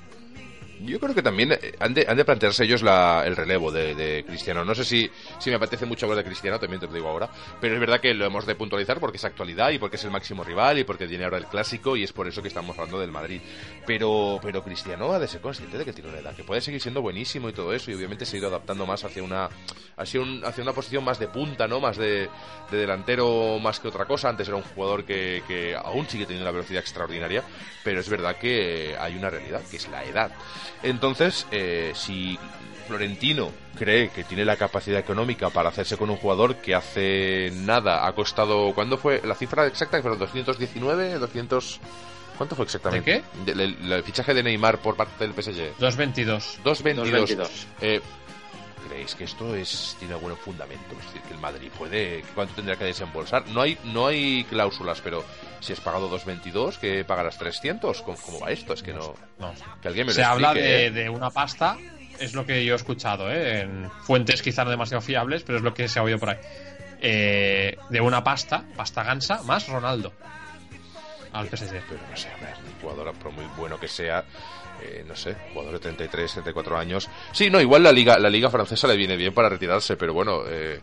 [0.81, 4.25] Yo creo que también eh, han de, han de plantearse ellos la, el relevo de,
[4.27, 4.65] Cristiano.
[4.65, 7.29] No sé si, si me apetece mucho hablar de Cristiano, también te lo digo ahora,
[7.61, 10.11] pero es verdad que lo hemos de puntualizar porque es actualidad y porque es el
[10.11, 12.99] máximo rival y porque tiene ahora el clásico y es por eso que estamos hablando
[13.01, 13.41] del Madrid.
[13.87, 16.81] Pero, pero Cristiano ha de ser consciente de que tiene una edad, que puede seguir
[16.81, 19.49] siendo buenísimo y todo eso y obviamente se ha ido adaptando más hacia una,
[19.97, 21.81] hacia, un, hacia una posición más de punta, ¿no?
[21.81, 22.29] Más de,
[22.71, 24.29] de delantero más que otra cosa.
[24.29, 27.43] Antes era un jugador que, que aún sigue teniendo una velocidad extraordinaria,
[27.83, 30.33] pero es verdad que hay una realidad, que es la edad.
[30.83, 32.39] Entonces, eh, si
[32.87, 38.07] Florentino cree que tiene la capacidad económica para hacerse con un jugador que hace nada
[38.07, 38.73] ha costado.
[38.75, 40.01] ¿Cuándo fue la cifra exacta?
[40.01, 41.19] ¿Fueron 219?
[41.19, 41.79] ¿200?
[42.37, 43.25] ¿Cuánto fue exactamente?
[43.45, 43.65] ¿De qué?
[43.65, 45.79] el, fichaje de Neymar por parte del PSG.
[45.79, 46.61] 222.
[46.65, 47.67] 222.
[47.81, 48.01] Eh,
[48.89, 50.95] ¿Creéis que esto es tiene algún fundamento?
[50.99, 52.23] Es decir, que el Madrid puede.
[52.35, 53.47] ¿Cuánto tendrá que desembolsar?
[53.49, 55.25] No hay, no hay cláusulas, pero
[55.61, 58.03] si has pagado 2.22, que pagarás 300.
[58.03, 58.75] ¿Cómo, ¿Cómo, va esto?
[58.75, 59.15] Es que no.
[59.39, 59.55] no.
[59.81, 60.91] Que alguien me Se lo habla de, ¿eh?
[60.91, 61.79] de una pasta,
[62.19, 63.63] es lo que yo he escuchado, ¿eh?
[63.63, 66.39] en fuentes quizás no demasiado fiables, pero es lo que se ha oído por ahí.
[67.01, 70.13] Eh, de una pasta, pasta gansa, más Ronaldo.
[71.35, 71.83] Al PSG.
[71.89, 74.25] Pero no sé, hombre, jugador, por muy bueno que sea,
[74.83, 77.09] eh, no sé, jugador de 33, 34 años.
[77.33, 80.43] Sí, no, igual la liga, la liga francesa le viene bien para retirarse, pero bueno,
[80.47, 80.81] eh,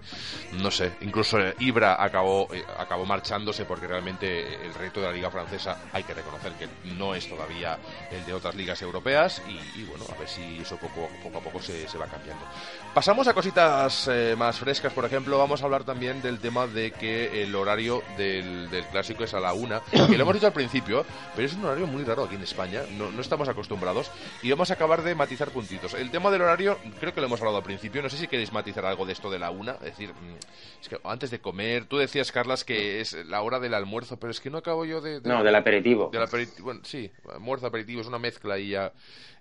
[0.54, 0.91] no sé.
[1.02, 5.78] Incluso eh, Ibra acabó, eh, acabó marchándose porque realmente el reto de la liga francesa
[5.93, 7.78] hay que reconocer que no es todavía
[8.12, 11.41] el de otras ligas europeas y, y bueno, a ver si eso poco, poco a
[11.41, 12.45] poco se, se va cambiando.
[12.94, 16.92] Pasamos a cositas eh, más frescas, por ejemplo, vamos a hablar también del tema de
[16.92, 20.52] que el horario del, del clásico es a la una, que lo hemos dicho al
[20.52, 24.12] principio, pero es un horario muy raro aquí en España, no, no estamos acostumbrados
[24.44, 25.94] y vamos a acabar de matizar puntitos.
[25.94, 28.52] El tema del horario, creo que lo hemos hablado al principio, no sé si queréis
[28.52, 31.86] matizar algo de esto de la una, es decir, mm, es que antes de comer,
[31.86, 35.00] tú decías, Carlas, que es la hora del almuerzo, pero es que no acabo yo
[35.00, 35.22] de...
[35.22, 36.10] de No, del aperitivo.
[36.12, 38.92] del aperitivo, bueno, sí, almuerzo, aperitivo, es una mezcla ahí ya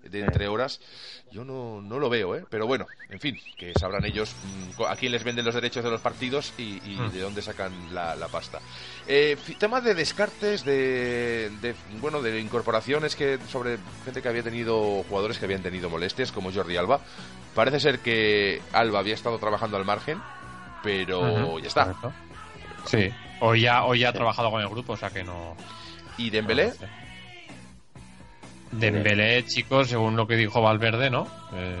[0.03, 0.79] de entre horas.
[1.31, 2.43] Yo no, no lo veo, ¿eh?
[2.49, 4.35] Pero bueno, en fin, que sabrán ellos
[4.77, 7.09] mm, a quién les venden los derechos de los partidos y, y Hmm.
[7.11, 8.59] de dónde sacan la, la pasta.
[9.07, 15.03] Eh, tema de descartes, de, de, bueno, de incorporaciones que sobre gente que había tenido,
[15.07, 16.99] jugadores que habían tenido molestias, como Jordi Alba.
[17.55, 20.21] Parece ser que Alba había estado trabajando al margen,
[20.83, 21.85] pero ya está.
[21.85, 22.13] correcto.
[22.85, 23.09] Sí.
[23.39, 25.55] Hoy ya, hoy ya ha trabajado con el grupo, o sea que no.
[26.17, 26.73] ¿Y Dembélé?
[28.71, 31.27] Dembélé, chicos, según lo que dijo Valverde, ¿no?
[31.53, 31.75] Eh,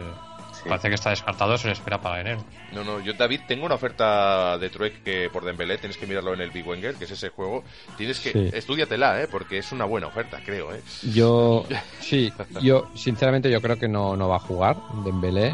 [0.63, 0.69] Sí.
[0.69, 2.43] Parece que está descartado, se le espera para enero.
[2.71, 6.33] No, no, yo David tengo una oferta de Trueque que por Dembélé, tienes que mirarlo
[6.33, 7.63] en el Big Wenger, que es ese juego.
[7.97, 8.49] Tienes que Sí.
[8.53, 10.81] estudiatela, eh, porque es una buena oferta, creo, eh.
[11.13, 11.65] Yo,
[11.99, 12.31] sí,
[12.61, 15.47] yo sinceramente yo creo que no, no va a jugar Dembélé.
[15.47, 15.53] eh,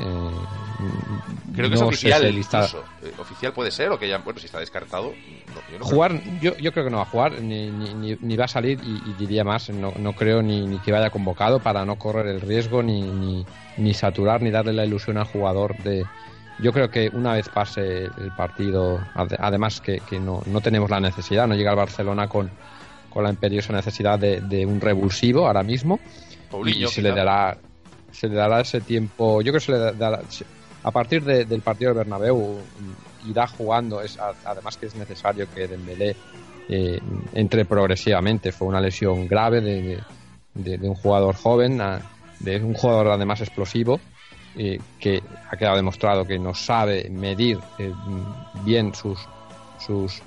[1.55, 2.83] Creo que es no oficial, incluso.
[3.01, 5.11] Eh, oficial puede ser o que ya, bueno, si está descartado,
[5.47, 8.15] no, yo no Jugar, yo, yo creo que no va a jugar, ni, ni, ni,
[8.21, 11.09] ni va a salir, y, y diría más, no, no creo ni, ni que vaya
[11.09, 13.43] convocado para no correr el riesgo, ni, ni,
[13.77, 16.05] ni saturar, ni darle la ilusión al jugador de...
[16.59, 20.89] Yo creo que una vez pase el partido, ade- además que, que no, no tenemos
[20.89, 22.49] la necesidad, no llega el Barcelona con,
[23.11, 25.99] con la imperiosa necesidad de, de un revulsivo ahora mismo,
[26.49, 27.57] Paulinho, y se le dará
[28.11, 30.21] se le dará ese tiempo yo creo que se le dará
[30.83, 34.95] a partir de- del partido del Bernabéu mm, irá jugando es a- además que es
[34.95, 36.15] necesario que Dembélé
[36.69, 36.99] eh,
[37.33, 40.01] entre progresivamente fue una lesión grave de-
[40.55, 42.01] de un jugador joven a-
[42.39, 43.99] de un jugador además explosivo
[44.55, 45.21] eh, que
[45.51, 47.93] ha quedado demostrado que no sabe medir eh,
[48.53, 49.19] bien sus
[49.77, 50.21] sus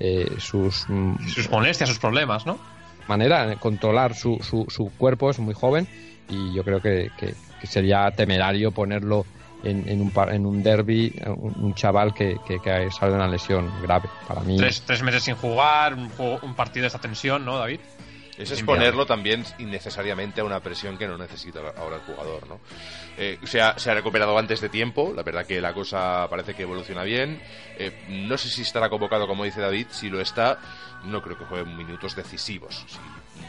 [0.00, 2.58] eh, sus mm, Sus molestias, sus problemas, ¿no?
[3.06, 5.86] manera de controlar su, su, su cuerpo, es muy joven
[6.28, 9.24] y yo creo que, que- que sería temerario ponerlo
[9.62, 13.28] en, en un, par- en un derby, un, chaval que, que, que sale de una
[13.28, 14.08] lesión grave.
[14.26, 17.58] Para mí, Tres, tres meses sin jugar, un, juego- un partido de esta tensión, ¿no,
[17.58, 17.80] David?
[18.38, 22.60] Es exponerlo también innecesariamente a una presión que no necesita ahora el jugador, ¿no?
[23.16, 26.54] Eh, se, ha, se ha recuperado antes de tiempo, la verdad que la cosa parece
[26.54, 27.40] que evoluciona bien.
[27.78, 30.58] Eh, no sé si estará convocado, como dice David, si lo está,
[31.04, 32.84] no creo que juegue minutos decisivos.
[32.88, 32.98] Si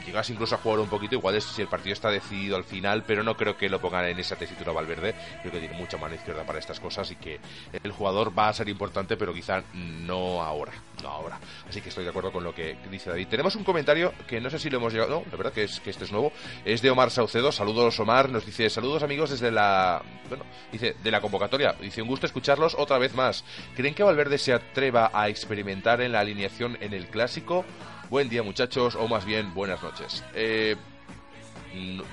[0.05, 3.03] llegase incluso a jugar un poquito, igual es si el partido está decidido al final,
[3.03, 5.15] pero no creo que lo pongan en esa tesitura Valverde.
[5.41, 7.39] Creo que tiene mucha mano izquierda para estas cosas y que
[7.83, 11.39] el jugador va a ser importante, pero quizá no ahora, no ahora.
[11.67, 13.27] Así que estoy de acuerdo con lo que dice David.
[13.27, 15.79] Tenemos un comentario que no sé si lo hemos llegado, no, la verdad que es
[15.79, 16.31] que este es nuevo,
[16.63, 17.51] es de Omar Saucedo.
[17.51, 21.73] Saludos Omar, nos dice saludos amigos desde la, bueno, dice de la convocatoria.
[21.73, 23.43] Dice un gusto escucharlos otra vez más.
[23.75, 27.65] ¿Creen que Valverde se atreva a experimentar en la alineación en el clásico?
[28.09, 30.23] Buen día muchachos, o más bien buenas noches.
[30.33, 30.75] Eh,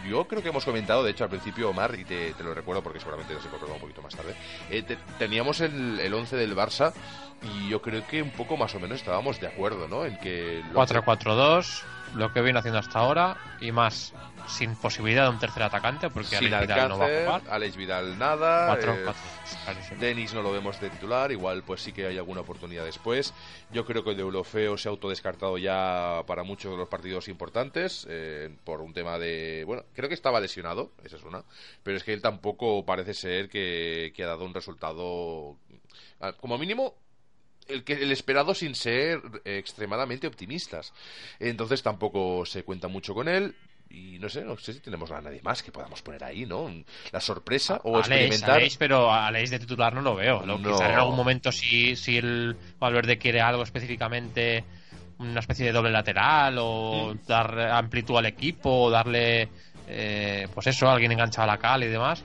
[0.09, 2.83] yo creo que hemos comentado, de hecho, al principio, Omar, y te, te lo recuerdo
[2.83, 4.35] porque seguramente nos hemos un poquito más tarde.
[4.71, 6.93] eh, te- teníamos el, el 11 del Barça
[7.43, 10.05] y yo creo que un poco más o menos estábamos de acuerdo, ¿no?
[10.05, 10.61] En que.
[10.61, 11.83] el 11 4-4-2.
[12.15, 14.13] Lo que viene haciendo hasta ahora y más
[14.49, 17.43] sin posibilidad de un tercer atacante porque Sin Alex Vidal no va a jugar.
[17.49, 18.67] Alex Vidal nada.
[18.67, 19.97] Cuatro, eh, cuatro.
[19.99, 23.33] Denis no lo vemos de titular, igual pues sí que hay alguna oportunidad después.
[23.71, 27.29] Yo creo que el de Eurofeo se ha autodescartado ya para muchos de los partidos
[27.29, 29.65] importantes eh, por un tema de...
[29.67, 31.45] Bueno, creo que estaba lesionado, esa es una,
[31.83, 35.57] pero es que él tampoco parece ser que, que ha dado un resultado,
[36.21, 36.95] ah, como mínimo,
[37.69, 40.93] el, que, el esperado sin ser eh, extremadamente optimistas.
[41.39, 43.55] Entonces tampoco se cuenta mucho con él.
[43.91, 46.67] Y no sé, no sé si tenemos a nadie más que podamos poner ahí, ¿no?
[47.11, 48.57] La sorpresa o Aleix, experimentar.
[48.57, 50.47] Aleix, pero a Aleix de titular no lo veo.
[50.47, 50.73] Lo, No.
[50.73, 54.65] Quizá en algún momento si, si el Valverde quiere algo específicamente,
[55.19, 57.27] una especie de doble lateral o Mm.
[57.27, 59.51] dar amplitud al equipo o darle,
[59.87, 62.25] eh, pues eso, alguien enganchado a la cal y demás.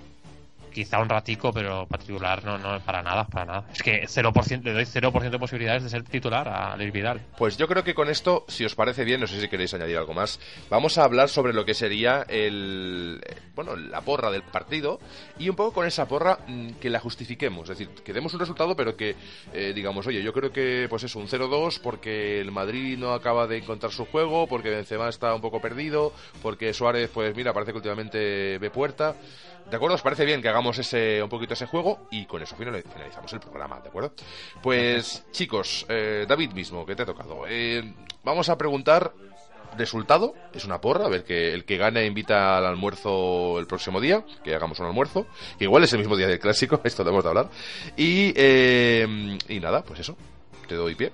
[0.77, 3.65] Quizá un ratico, pero para titular no, no, para nada, para nada.
[3.73, 7.19] Es que 0%, le doy 0% de posibilidades de ser titular a Aleix Vidal.
[7.35, 9.97] Pues yo creo que con esto, si os parece bien, no sé si queréis añadir
[9.97, 13.19] algo más, vamos a hablar sobre lo que sería el,
[13.55, 14.99] bueno, la porra del partido
[15.39, 18.39] y un poco con esa porra mm, que la justifiquemos, es decir, que demos un
[18.39, 19.15] resultado, pero que
[19.53, 23.47] eh, digamos, oye, yo creo que pues eso, un 0-2 porque el Madrid no acaba
[23.47, 26.13] de encontrar su juego, porque Benzema está un poco perdido,
[26.43, 29.15] porque Suárez, pues mira, parece que últimamente ve puerta.
[29.69, 29.95] ¿De acuerdo?
[29.95, 32.07] ¿Os parece bien que hagamos ese un poquito ese juego?
[32.11, 34.13] Y con eso final- finalizamos el programa, ¿de acuerdo?
[34.63, 37.41] Pues chicos, eh, David mismo, que te ha tocado.
[37.47, 37.93] eh,
[38.23, 39.11] vamos a preguntar
[39.77, 43.99] resultado, es una porra, a ver que el que gane invita al almuerzo el próximo
[44.01, 45.27] día, que hagamos un almuerzo,
[45.59, 47.49] que igual es el mismo día del clásico, esto debemos de hablar.
[47.97, 50.15] Y, eh, y nada, pues eso,
[50.67, 51.11] te doy pie.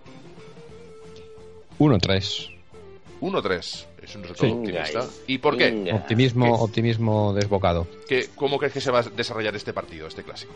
[1.79, 2.49] 1-3.
[3.21, 4.57] 1-3, es un resultado Sí.
[4.57, 5.05] optimista.
[5.27, 5.91] ¿Y por qué?
[5.93, 6.51] Optimismo, ¿Qué?
[6.63, 7.87] optimismo desbocado.
[8.07, 10.53] ¿Qué- ¿Cómo crees que se va a desarrollar este partido, este clásico?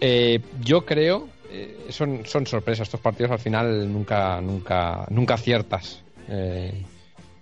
[0.00, 6.02] Eh, yo creo, eh, son, son sorpresas estos partidos al final nunca, nunca, nunca aciertas.
[6.28, 6.82] Eh,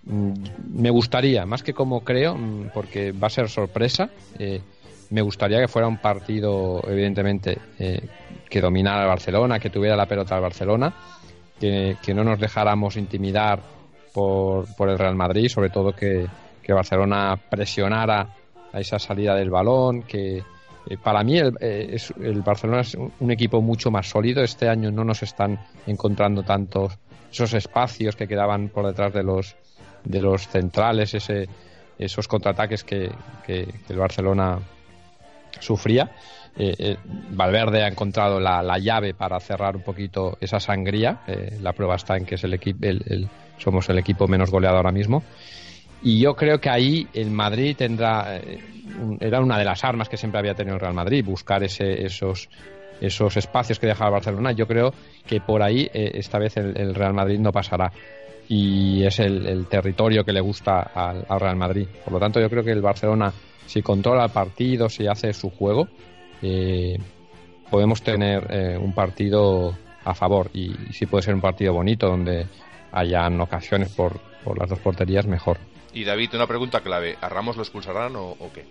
[0.07, 4.61] me gustaría, más que como creo, mm, porque va a ser sorpresa, eh,
[5.11, 8.01] me gustaría que fuera un partido, evidentemente, eh,
[8.49, 10.95] que dominara el Barcelona, que tuviera la pelota al Barcelona,
[11.59, 13.61] que, que no nos dejáramos intimidar
[14.15, 16.27] por, por el Real Madrid, sobre todo que,
[16.67, 18.27] Barcelona presionara
[18.73, 23.31] a esa salida del balón, que eh, para mí el, eh, el Barcelona es un,
[23.31, 24.43] equipo mucho más sólido.
[24.43, 26.97] Este año no nos están encontrando tantos
[27.31, 29.57] esos espacios que quedaban por detrás de los
[30.05, 31.49] de los centrales, ese,
[31.99, 33.11] esos contraataques que,
[33.47, 34.59] que- que el Barcelona
[35.61, 36.11] sufría.
[36.57, 36.97] Eh, eh,
[37.31, 41.21] Valverde ha encontrado la, la llave para cerrar un poquito esa sangría.
[41.27, 43.29] Eh, la prueba está en que es el el- el-
[43.59, 45.23] somos el equipo menos goleado ahora mismo.
[46.03, 48.59] Y yo creo que ahí el Madrid tendrá, eh,
[49.21, 52.49] era una de las armas que siempre había tenido el Real Madrid, buscar ese, esos,
[53.01, 54.53] esos espacios que dejaba el Barcelona.
[54.53, 54.93] Yo creo
[55.27, 57.91] que por ahí esta vez el, Real Madrid no pasará.
[58.49, 61.87] Y es el, el territorio que le gusta al, al Real Madrid.
[62.05, 63.33] Por lo tanto, yo creo que el Barcelona,
[63.67, 65.89] si controla el partido, si hace su juego,
[66.43, 66.99] eh,
[67.71, 70.51] podemos tener eh, un partido a favor.
[70.55, 72.47] Y, sí puede ser un partido bonito donde
[72.93, 75.59] hayan ocasiones por, por las dos porterías, mejor.
[75.93, 77.17] Y David, una pregunta clave.
[77.21, 78.65] ¿A Ramos lo expulsarán o, o qué?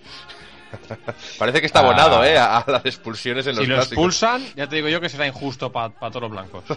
[1.39, 2.27] Parece que está abonado, Ah.
[2.29, 2.37] ¿eh?
[2.37, 3.93] A, a las expulsiones en los Si lo clásicos.
[3.93, 6.63] expulsan, ya te digo yo que será injusto para todos los blancos.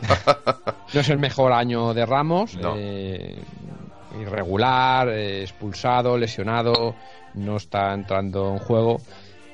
[0.94, 2.54] No es el mejor año de Ramos.
[2.56, 2.74] No.
[2.76, 3.36] eh,
[4.20, 6.94] irregular, eh, expulsado, lesionado,
[7.34, 9.00] no está entrando en juego.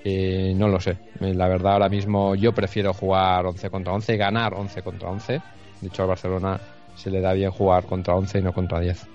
[0.05, 0.97] Eh, no lo sé.
[1.21, 5.41] Eh, La verdad, ahora mismo yo prefiero jugar 11 contra 11, ganar 11 contra 11.
[5.81, 6.61] De hecho, al Barcelona
[6.95, 9.07] se le da bien jugar contra 11 y no contra 10.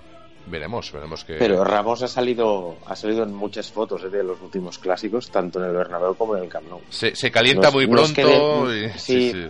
[0.47, 1.33] Veremos, veremos que...
[1.35, 5.59] Pero Ramos ha salido, ha salido en muchas fotos eh, de los últimos clásicos, tanto
[5.61, 6.79] en el Bernabéu como en el Camp Nou.
[6.89, 8.73] Se, se calienta muy no es que pronto.
[8.73, 8.99] y- sí.
[8.99, 9.47] sí, sí.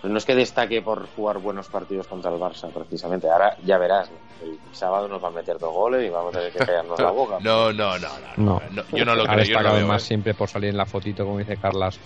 [0.00, 3.28] Pues no es que destaque por jugar buenos partidos contra el Barça, precisamente.
[3.28, 4.08] Ahora ya verás,
[4.42, 7.10] el sábado nos van a meter dos goles y vamos a tener que callarnos la
[7.10, 7.38] boca.
[7.42, 8.62] No, no, no, no, No.
[8.70, 9.36] no, Yo no lo ha creo.
[9.38, 10.06] Lo destacado veo, más ¿eh?
[10.06, 11.98] siempre por salir en la fotito, como dice Carlas,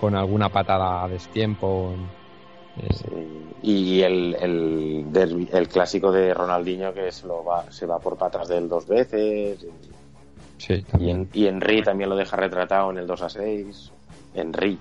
[0.00, 1.92] con alguna patada a destiempo.
[2.78, 3.04] eh, Sí.
[3.62, 8.16] Y el, el, derbi- el clásico de Ronaldinho que se, lo va, se va por
[8.16, 9.64] patas de él dos veces.
[10.58, 11.16] sí, Y, también.
[11.16, 13.92] en, y Henry también lo deja retratado en el 2 a 6.
[14.34, 14.78] Henry.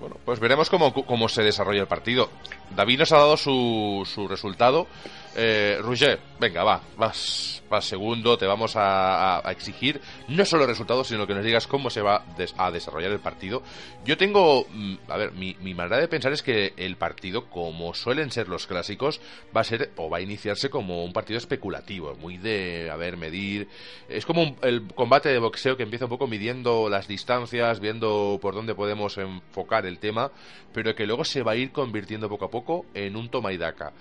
[0.00, 2.28] Bueno, pues veremos cómo, cómo se desarrolla el partido.
[2.74, 4.86] David nos ha dado su, su resultado.
[5.34, 11.26] Eh, Roger, venga, va, vas, vas segundo, te vamos a, exigir no solo resultados, sino
[11.26, 13.62] que nos digas cómo se va des- a desarrollar el partido.
[14.04, 17.94] Yo tengo, mm, a ver, mi, mi manera de pensar es que el partido, como
[17.94, 19.20] suelen ser los clásicos,
[19.56, 23.16] va a ser o va a iniciarse como un partido especulativo, muy de, a ver,
[23.16, 23.68] medir.
[24.08, 28.38] Es como un- el combate de boxeo que empieza un poco midiendo las distancias, viendo
[28.42, 30.30] por dónde podemos enfocar el tema,
[30.72, 33.56] pero que luego se va a ir convirtiendo poco a poco en un toma y
[33.56, 33.94] daca.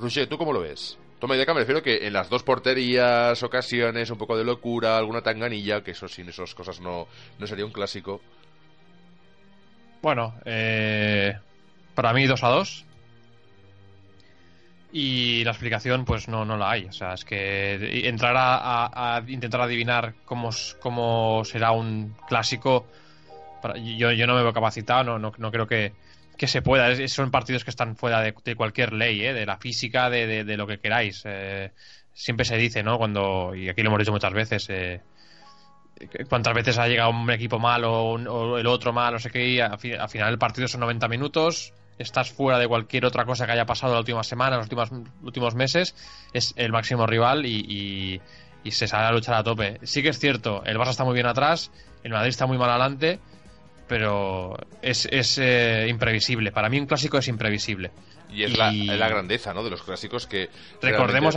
[0.00, 0.98] Roger, ¿tú cómo lo ves?
[1.18, 5.20] Toma idea, me refiero que en las dos porterías, ocasiones, un poco de locura, alguna
[5.20, 7.06] tanganilla, que eso sin esas cosas no,
[7.38, 8.22] no sería un clásico.
[10.00, 11.36] Bueno, eh,
[11.94, 12.86] para mí 2 a 2.
[14.92, 16.86] Y la explicación, pues no, no la hay.
[16.86, 22.86] O sea, es que entrar a, intentar adivinar cómo, cómo será un clásico,
[23.76, 25.92] yo, yo no me veo capacitado, no, no, no creo que,
[26.40, 27.06] que se pueda.
[27.06, 29.34] son partidos que están fuera de, cualquier ley, ¿eh?
[29.34, 31.20] de la física, de, de, lo que queráis.
[31.26, 31.70] Eh,
[32.14, 32.96] siempre se dice, ¿no?
[32.96, 35.02] Cuando, y aquí lo hemos dicho muchas veces, eh,
[36.30, 39.60] cuántas veces ha llegado un equipo mal o, el otro mal, no sé qué, y
[39.60, 43.66] al, final el partido son 90 minutos, estás fuera de cualquier otra cosa que haya
[43.66, 44.90] pasado la última semana, los últimos,
[45.22, 45.94] últimos meses,
[46.32, 48.18] es el máximo rival y,
[48.64, 49.78] y, se sale a luchar a tope.
[49.82, 51.70] Sí que es cierto, el Barça está muy bien atrás,
[52.02, 53.20] el Madrid está muy mal adelante,
[53.90, 56.52] pero es, es eh, imprevisible.
[56.52, 57.90] Para mí un clásico es imprevisible.
[58.32, 59.64] Y es, La, la, grandeza ¿no?
[59.64, 60.48] de los clásicos que...
[60.80, 61.36] Recordemos,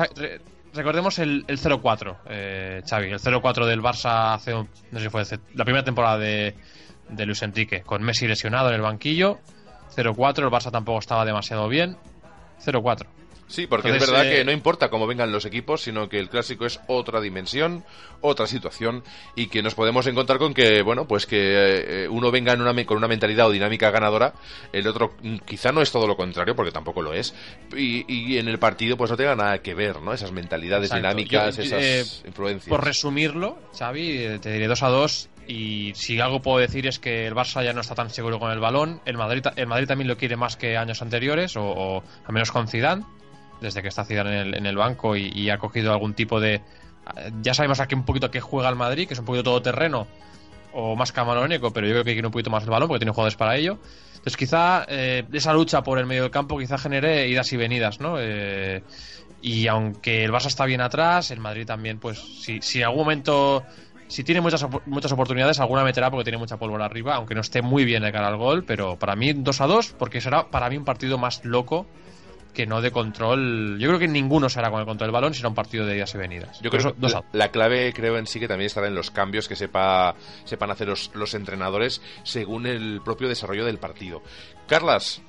[0.71, 5.23] recordemos el, el 0-4, eh, Xavi, el 0-4 del Barça hace, no sé si fue
[5.55, 6.53] la primera temporada de,
[7.09, 9.39] de Luis Enrique, con Messi lesionado en el banquillo,
[9.95, 11.97] 0-4, el Barça tampoco estaba demasiado bien,
[12.63, 13.07] 0-4.
[13.53, 16.27] Sí, porque es verdad que eh, no importa cómo vengan los equipos, sino que el
[16.27, 17.85] clásico es otra dimensión,
[18.19, 19.03] otra situación
[19.35, 22.73] y que nos podemos encontrar con que, bueno, pues que eh, uno venga en una,
[22.83, 24.33] con una mentalidad o dinámica ganadora,
[24.71, 27.35] el otro mm, quizá no es todo lo contrario, porque tampoco lo es,
[27.77, 30.13] y, en el partido pues no tenga nada que ver, ¿no?
[30.13, 32.69] Esas mentalidades dinámicas, esas eh, influencias.
[32.69, 37.27] Por resumirlo, Xavi, te diré 2 a 2 y si algo puedo decir es que
[37.27, 40.07] el Barça ya no está tan seguro con el balón, el Madrid, el Madrid también
[40.07, 43.03] lo quiere más que años anteriores, o, o al menos con Zidane
[43.61, 46.61] desde que está Zidane en el, en el banco y, ha cogido algún tipo de...
[47.41, 50.07] Ya sabemos aquí un poquito que juega el Madrid, que es un poquito todoterreno
[50.71, 53.11] o más camarónico, pero yo creo que quiere un poquito más el balón porque tiene
[53.11, 53.77] jugadores para ello.
[54.13, 57.99] Entonces quizá eh, esa lucha por el medio del campo quizá genere idas y venidas,
[57.99, 58.15] ¿no?
[58.19, 58.81] Eh,
[59.41, 63.01] y aunque el Barça está bien atrás, el Madrid también, pues si, si en algún
[63.01, 63.63] momento
[64.07, 67.63] si tiene muchas, muchas oportunidades, alguna meterá porque tiene mucha pólvora arriba, aunque no esté
[67.63, 70.69] muy bien de cara al gol, pero para mí 2 a 2, porque será para
[70.69, 71.87] mí un partido más loco
[72.53, 73.77] que no de control.
[73.79, 76.13] Yo creo que ninguno será con el control del balón, será un partido de días
[76.13, 76.59] y venidas.
[76.61, 79.55] Yo creo que la, clave, creo en sí, que también estará en los cambios que
[79.55, 84.21] sepa, sepan hacer los, los entrenadores según el propio desarrollo del partido.
[84.67, 85.21] Carlas,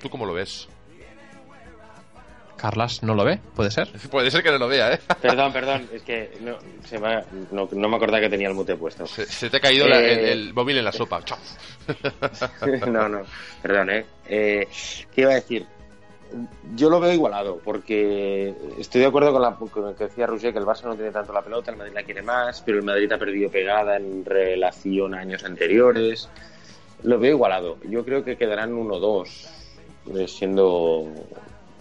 [0.00, 0.68] ¿tú cómo lo ves?
[2.64, 3.90] Carlas no lo ve, ¿puede ser?
[4.10, 4.98] Puede ser que no lo vea, ¿eh?
[5.20, 6.56] Perdón, perdón, es que no,
[6.86, 9.06] se me, no, me acordaba que tenía el mute puesto.
[9.06, 11.20] Se, te ha caído eh, el, móvil en la sopa.
[12.86, 13.20] no, no,
[13.60, 14.06] perdón, ¿eh?
[14.26, 14.66] ¿eh?
[15.14, 15.66] ¿Qué iba a decir?
[16.74, 20.58] Yo lo veo igualado, porque estoy de acuerdo con, la, lo que decía Roger, que
[20.58, 23.12] el Barça no tiene tanto la pelota, el Madrid la quiere más, pero el Madrid
[23.12, 26.30] ha perdido pegada en relación a años anteriores.
[27.02, 27.76] Lo veo igualado.
[27.86, 29.48] Yo creo que quedarán 1-2,
[30.14, 31.12] eh, siendo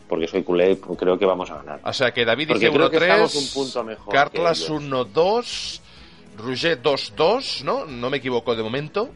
[0.08, 1.80] porque soy culé, creo que vamos a ganar.
[1.84, 5.82] O sea que David dice 1-3, un punto mejor Carlas 1-2,
[6.38, 7.86] Rouget 2-2, ¿no?
[7.86, 9.10] No me equivoco de momento.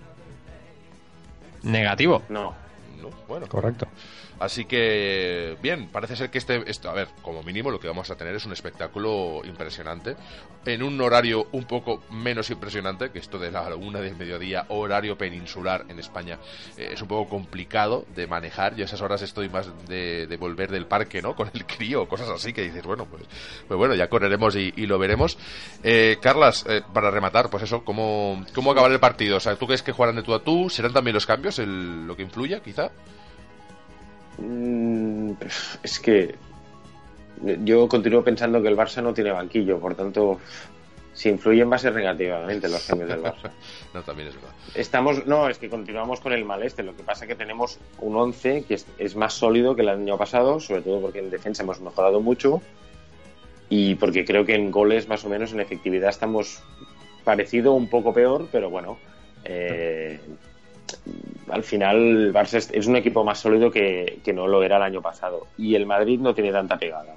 [1.64, 2.24] Negativo.
[2.30, 2.56] No.
[3.02, 3.48] no bueno.
[3.48, 3.88] Correcto.
[4.40, 8.12] Así que, bien, parece ser que este, esto, a ver, como mínimo lo que vamos
[8.12, 10.16] a tener es un espectáculo impresionante,
[10.66, 15.18] en un horario un poco menos impresionante, que esto de la una del mediodía, horario
[15.18, 16.38] peninsular en España,
[16.78, 18.76] eh, es un poco complicado de manejar.
[18.76, 21.36] Yo a esas horas estoy más de, volver del parque, ¿no?
[21.36, 23.24] Con el crío, cosas así, que dices, bueno, pues,
[23.68, 25.38] pues bueno, ya correremos y, lo veremos.
[25.84, 29.38] Eh, Carlas, eh, para rematar, pues eso, ¿cómo, ¿cómo acabar el partido?
[29.38, 30.70] O sea, ¿tú crees que jugarán de tú a tú?
[30.70, 32.92] ¿Serán también los cambios lo que influya, quizá?
[34.38, 35.32] Mm,
[35.84, 36.36] es que
[37.64, 40.40] yo continúo pensando que el Barça no tiene banquillo, por tanto,
[41.14, 43.52] si influyen va a ser negativamente los cambios del Barça.
[43.94, 44.52] no, también es verdad.
[44.76, 46.84] Estamos, no, es que continuamos con el mal este.
[46.84, 50.18] Lo que pasa es que tenemos un 11 que es, más sólido que el año
[50.18, 52.62] pasado, sobre todo porque en defensa hemos mejorado mucho
[53.70, 56.62] y porque creo que en goles más o menos en efectividad estamos
[57.24, 58.98] parecido un poco peor, pero bueno,
[59.44, 60.20] eh,
[61.50, 65.48] al final Barça es, un equipo más sólido que, no lo era el año pasado.
[65.58, 67.16] Y el Madrid no tiene tanta pegada.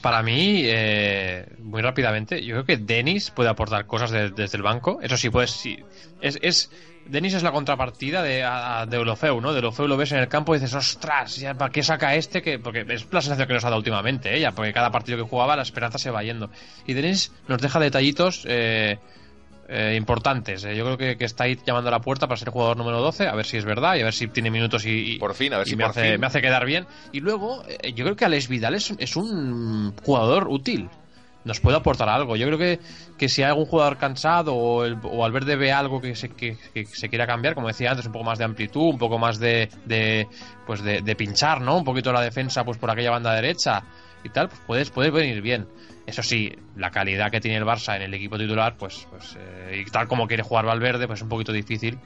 [0.00, 4.98] para mí, eh, muy rápidamente, yo creo que Denis puede aportar cosas desde el banco.
[5.02, 5.78] Eso sí, pues sí.
[6.20, 6.70] Es, es,
[7.06, 8.44] Denis es la contrapartida de,
[8.88, 9.52] de Olofeu, ¿no?
[9.52, 12.42] De Olofeu lo ves en el campo y dices, ostras, ¿ya ¿para qué saca este?
[12.42, 14.52] que Porque es la sensación que nos ha dado últimamente, ella, ¿eh?
[14.54, 16.50] porque cada partido que jugaba la esperanza se va yendo.
[16.86, 18.44] Y Denis nos deja detallitos.
[18.48, 18.98] Eh,
[19.68, 20.64] eh, importantes.
[20.64, 23.28] Eh, yo creo que, está ahí llamando a la puerta para ser jugador número 12,
[23.28, 25.58] a ver si es verdad y a ver si tiene minutos y, por fin, a
[25.58, 26.86] ver si me, hace, me hace quedar bien.
[27.12, 30.90] Y luego, eh, yo creo que Alex Vidal es, es un jugador útil.
[31.44, 32.36] nos puede aportar algo.
[32.36, 32.80] Yo creo que,
[33.16, 36.56] que si hay algún jugador cansado o, el, o Valverde ve algo que se, que,
[36.74, 39.38] que se quiera cambiar, como decía antes, un poco más de amplitud, un poco más
[39.38, 40.26] de, de
[40.66, 41.76] pues de, de, pinchar, ¿no?
[41.78, 43.84] Un poquito la defensa pues por aquella banda derecha
[44.24, 45.66] y tal, pues puedes, puede venir bien.
[46.06, 49.84] Eso sí, la calidad que tiene el Barça en el equipo titular, pues, pues eh,
[49.86, 51.98] y tal como quiere jugar Valverde, pues es un poquito difícil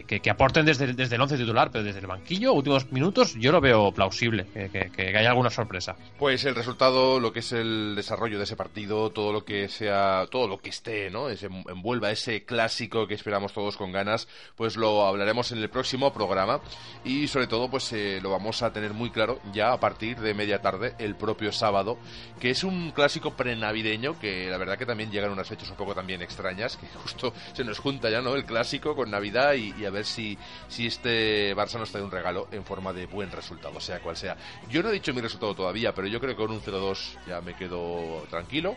[0.00, 3.60] que, aporten desde, desde el once titular, pero desde el banquillo, últimos minutos, yo lo
[3.60, 5.96] veo plausible, que, haya alguna sorpresa.
[6.18, 10.26] Pues el resultado, lo que es el desarrollo de ese partido, todo lo que sea,
[10.30, 11.28] todo lo que esté, ¿no?
[11.28, 16.60] Envuelva ese clásico que esperamos todos con ganas, pues lo hablaremos en el próximo programa
[17.04, 20.34] y sobre todo, pues eh, lo vamos a tener muy claro ya a partir de
[20.34, 21.98] media tarde, el propio sábado,
[22.40, 25.94] que es un clásico prenavideño que la verdad que también llegan unas fechas un poco
[25.94, 28.34] también extrañas, que justo se nos junta ya, ¿no?
[28.34, 32.10] El clásico con Navidad y, y a ver si, si este Barça nos trae un
[32.10, 34.36] regalo en forma de buen resultado, sea cual sea.
[34.70, 37.40] Yo no he dicho mi resultado todavía, pero yo creo que con un 0-2 ya
[37.40, 38.76] me quedo tranquilo.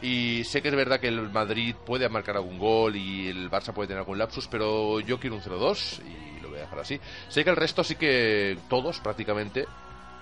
[0.00, 3.72] Y sé que es verdad que el Madrid puede marcar algún gol y el Barça
[3.72, 7.00] puede tener algún lapsus, pero yo quiero un 0-2 y lo voy a dejar así.
[7.28, 9.66] Sé que el resto sí que todos prácticamente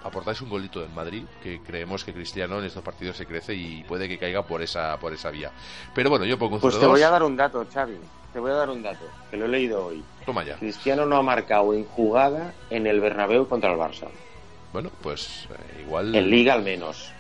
[0.05, 3.83] aportáis un golito del Madrid, que creemos que Cristiano en estos partidos se crece y
[3.85, 5.51] puede que caiga por esa por esa vía.
[5.95, 6.63] Pero bueno, yo pongo un 0-2.
[6.63, 7.99] Pues te voy a dar un dato, Xavi.
[8.35, 10.03] Te voy a dar un dato, que lo he leído hoy.
[10.27, 10.57] Toma ya.
[10.57, 14.09] Cristiano no ha marcado en jugada en el Bernabéu contra el Barça.
[14.73, 16.13] Bueno, pues eh, igual...
[16.13, 17.13] En Liga al menos.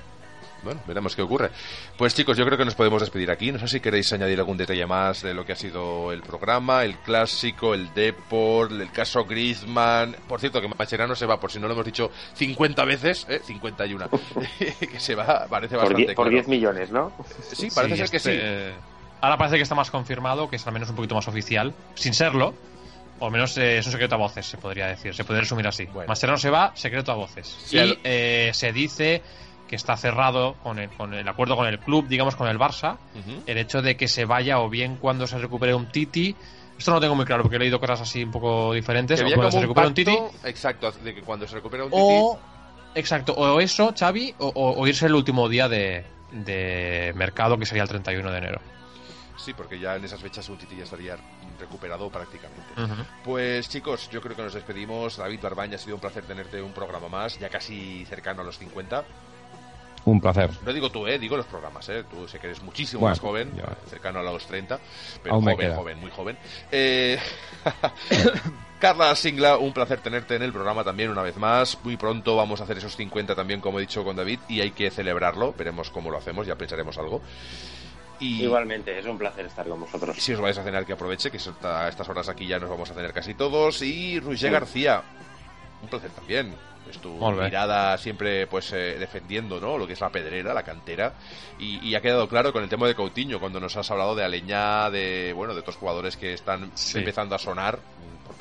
[0.64, 1.50] Bueno, veremos qué ocurre.
[1.96, 3.52] Pues chicos, yo creo que nos podemos despedir aquí.
[3.52, 6.82] No sé si queréis añadir algún detalle más de lo que ha sido el programa,
[6.82, 10.16] el clásico, el Deport, el caso Griezmann.
[10.26, 13.40] Por cierto, que Macherano se va, por si no lo hemos dicho 50 veces, ¿eh?
[13.44, 14.08] 51.
[14.80, 17.12] que se va, parece bastante Por 10 millones, ¿no?
[17.52, 18.72] Sí, parece sí, ser que este...
[18.72, 18.93] sí.
[19.20, 22.12] Ahora parece que está más confirmado, que es al menos un poquito más oficial, sin
[22.14, 22.54] serlo.
[23.20, 25.14] O al menos eh, es un secreto a voces, se podría decir.
[25.14, 25.84] Se puede resumir así.
[25.86, 26.08] Bueno.
[26.08, 27.46] Mascherano se va, secreto a voces.
[27.64, 29.22] Sí, y eh, se dice
[29.68, 32.96] que está cerrado con el, con el acuerdo con el club, digamos con el Barça,
[33.46, 36.34] el hecho de que se vaya o bien cuando se recupere un Titi.
[36.76, 39.20] Esto no lo tengo muy claro porque he leído cosas así un poco diferentes.
[39.20, 40.18] Que o había cuando se un recupere un Titi.
[40.48, 42.02] exacto, de que cuando se recupera un Titi...
[42.02, 42.38] O.
[42.96, 47.64] Exacto, o eso, Xavi, o, o- o irse el último día de, de mercado, que
[47.66, 48.60] sería el 31 de enero.
[49.36, 51.16] Sí, porque ya en esas fechas un Titi ya estaría
[51.58, 53.04] recuperado prácticamente.
[53.24, 55.16] Pues chicos, yo creo que nos despedimos.
[55.16, 58.58] David Barbaña, ha sido un placer tenerte un programa más, ya casi cercano a los
[58.58, 59.04] 50.
[60.06, 60.50] Un placer.
[60.64, 62.04] No digo tú, eh, digo los programas, eh.
[62.10, 64.78] Tú sé que eres muchísimo Bueno, más joven, yo- cercano a los 30,
[65.22, 66.36] pero Aún joven, joven, muy joven.
[66.70, 67.18] Eh,
[68.78, 71.78] Carla Singla, un placer tenerte en el programa también una vez más.
[71.82, 74.72] Muy pronto vamos a hacer esos 50 también, como he dicho con David, y hay
[74.72, 75.54] que celebrarlo.
[75.56, 77.22] Veremos cómo lo hacemos, ya pensaremos algo.
[78.24, 80.16] Y Igualmente, es un placer estar con vosotros.
[80.18, 82.90] si os vais a cenar, que aproveche, que a estas horas aquí ya nos vamos
[82.90, 83.82] a tener casi todos.
[83.82, 84.48] Y Roger Sí.
[84.50, 85.02] García,
[85.82, 86.54] un placer también.
[86.90, 89.78] Es tu mirada siempre pues eh, defendiendo ¿no?
[89.78, 91.14] lo que es la pedrera, la cantera.
[91.58, 94.22] Y, y ha quedado claro con el tema de Coutinho, cuando nos has hablado de
[94.22, 96.98] Aleñá, de bueno de otros jugadores que están Sí.
[96.98, 97.78] empezando a sonar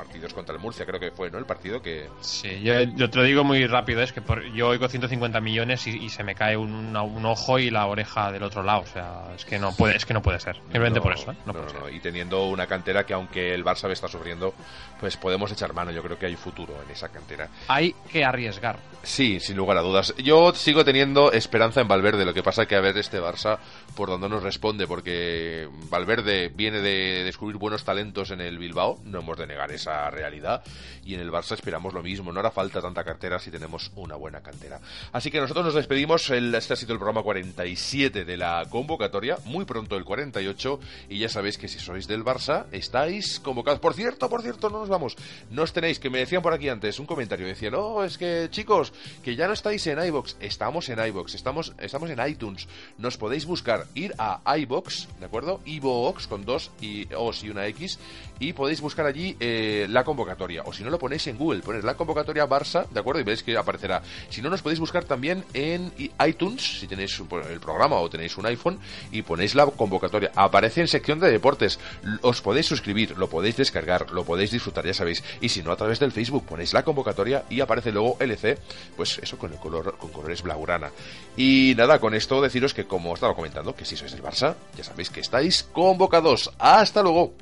[0.04, 1.38] partidos contra el Murcia, creo que fue ¿no?
[1.38, 2.08] el partido que...
[2.22, 5.88] Sí, yo, yo te lo digo muy rápido, es que por- yo oigo 150 millones
[5.88, 8.82] y, y se me cae un, una- un ojo y la oreja del otro lado,
[8.82, 11.32] o sea, es que no puede, es que no puede ser, simplemente No, por eso,
[11.32, 11.36] ¿eh?
[11.46, 11.94] no, No puede ser.
[11.94, 14.54] Y teniendo una cantera que aunque el Barça está sufriendo,
[15.00, 15.92] pues podemos echar mano.
[15.92, 17.50] Yo creo que hay futuro en esa cantera.
[17.68, 18.78] Hay que arriesgar.
[19.04, 20.14] Sí, sin lugar a dudas.
[20.18, 22.24] Yo sigo teniendo esperanza en Valverde.
[22.26, 23.58] Lo que pasa que a ver este Barça
[23.96, 29.20] por dónde nos responde, porque Valverde viene de descubrir buenos talentos en el Bilbao, no
[29.20, 30.64] hemos de negar esa realidad,
[31.06, 32.32] y en el Barça esperamos lo mismo.
[32.32, 34.80] No hará falta tanta cartera si tenemos una buena cantera.
[35.12, 36.30] Así que nosotros nos despedimos.
[36.30, 40.80] Este ha sido el programa 47 de la convocatoria, muy pronto el 48,
[41.10, 43.80] y ya sabéis que si sois del Barça, estáis convocados.
[43.80, 45.16] Por cierto, por cierto, no nos vamos.
[45.52, 48.48] No os tenéis, que me decían por aquí antes, un comentario, decían, no, es que
[48.50, 52.68] chicos, que ya no estáis en iBox, estamos en iBox, estamos, estamos en iTunes,
[52.98, 55.62] nos podéis buscar, ir a iBox, ¿de acuerdo?
[55.66, 58.00] iBox con dos y O's y una X,
[58.40, 61.84] y podéis buscar allí eh, la convocatoria, o si no lo ponéis en Google, ponéis
[61.84, 63.22] la convocatoria Barça, ¿de acuerdo?
[63.22, 64.02] Y veréis que aparecerá.
[64.30, 65.92] Si no, nos podéis buscar también en
[66.26, 68.80] iTunes, si tenéis el programa o tenéis un iPhone,
[69.12, 70.32] y ponéis la convocatoria.
[70.36, 71.80] Aparece en sección de deportes.
[72.22, 75.24] Os podéis suscribir, lo podéis descargar, lo podéis disfrutar, ya sabéis.
[75.42, 78.58] Y si no, a través del Facebook ponéis la convocatoria y aparece luego LC,
[78.96, 80.92] pues eso con el color, con colores blaugrana.
[81.38, 84.56] Y nada, con esto deciros que como os estaba comentando, que si sois del Barça,
[84.76, 86.52] ya sabéis que estáis convocados.
[86.60, 87.34] Hasta luego.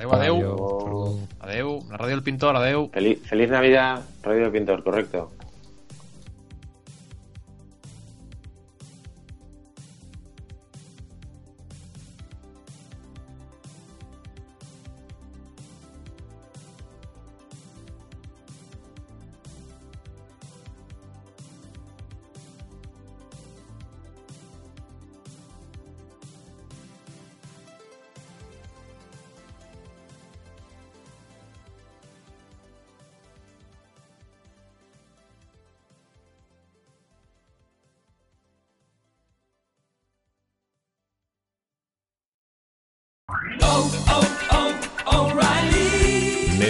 [0.00, 1.18] Adeu, adeu.
[1.40, 1.82] Adeu.
[1.90, 2.88] La radio del pintor, adeu.
[2.90, 5.30] Feliz, feliz Navidad, Radio del Pintor, correcto.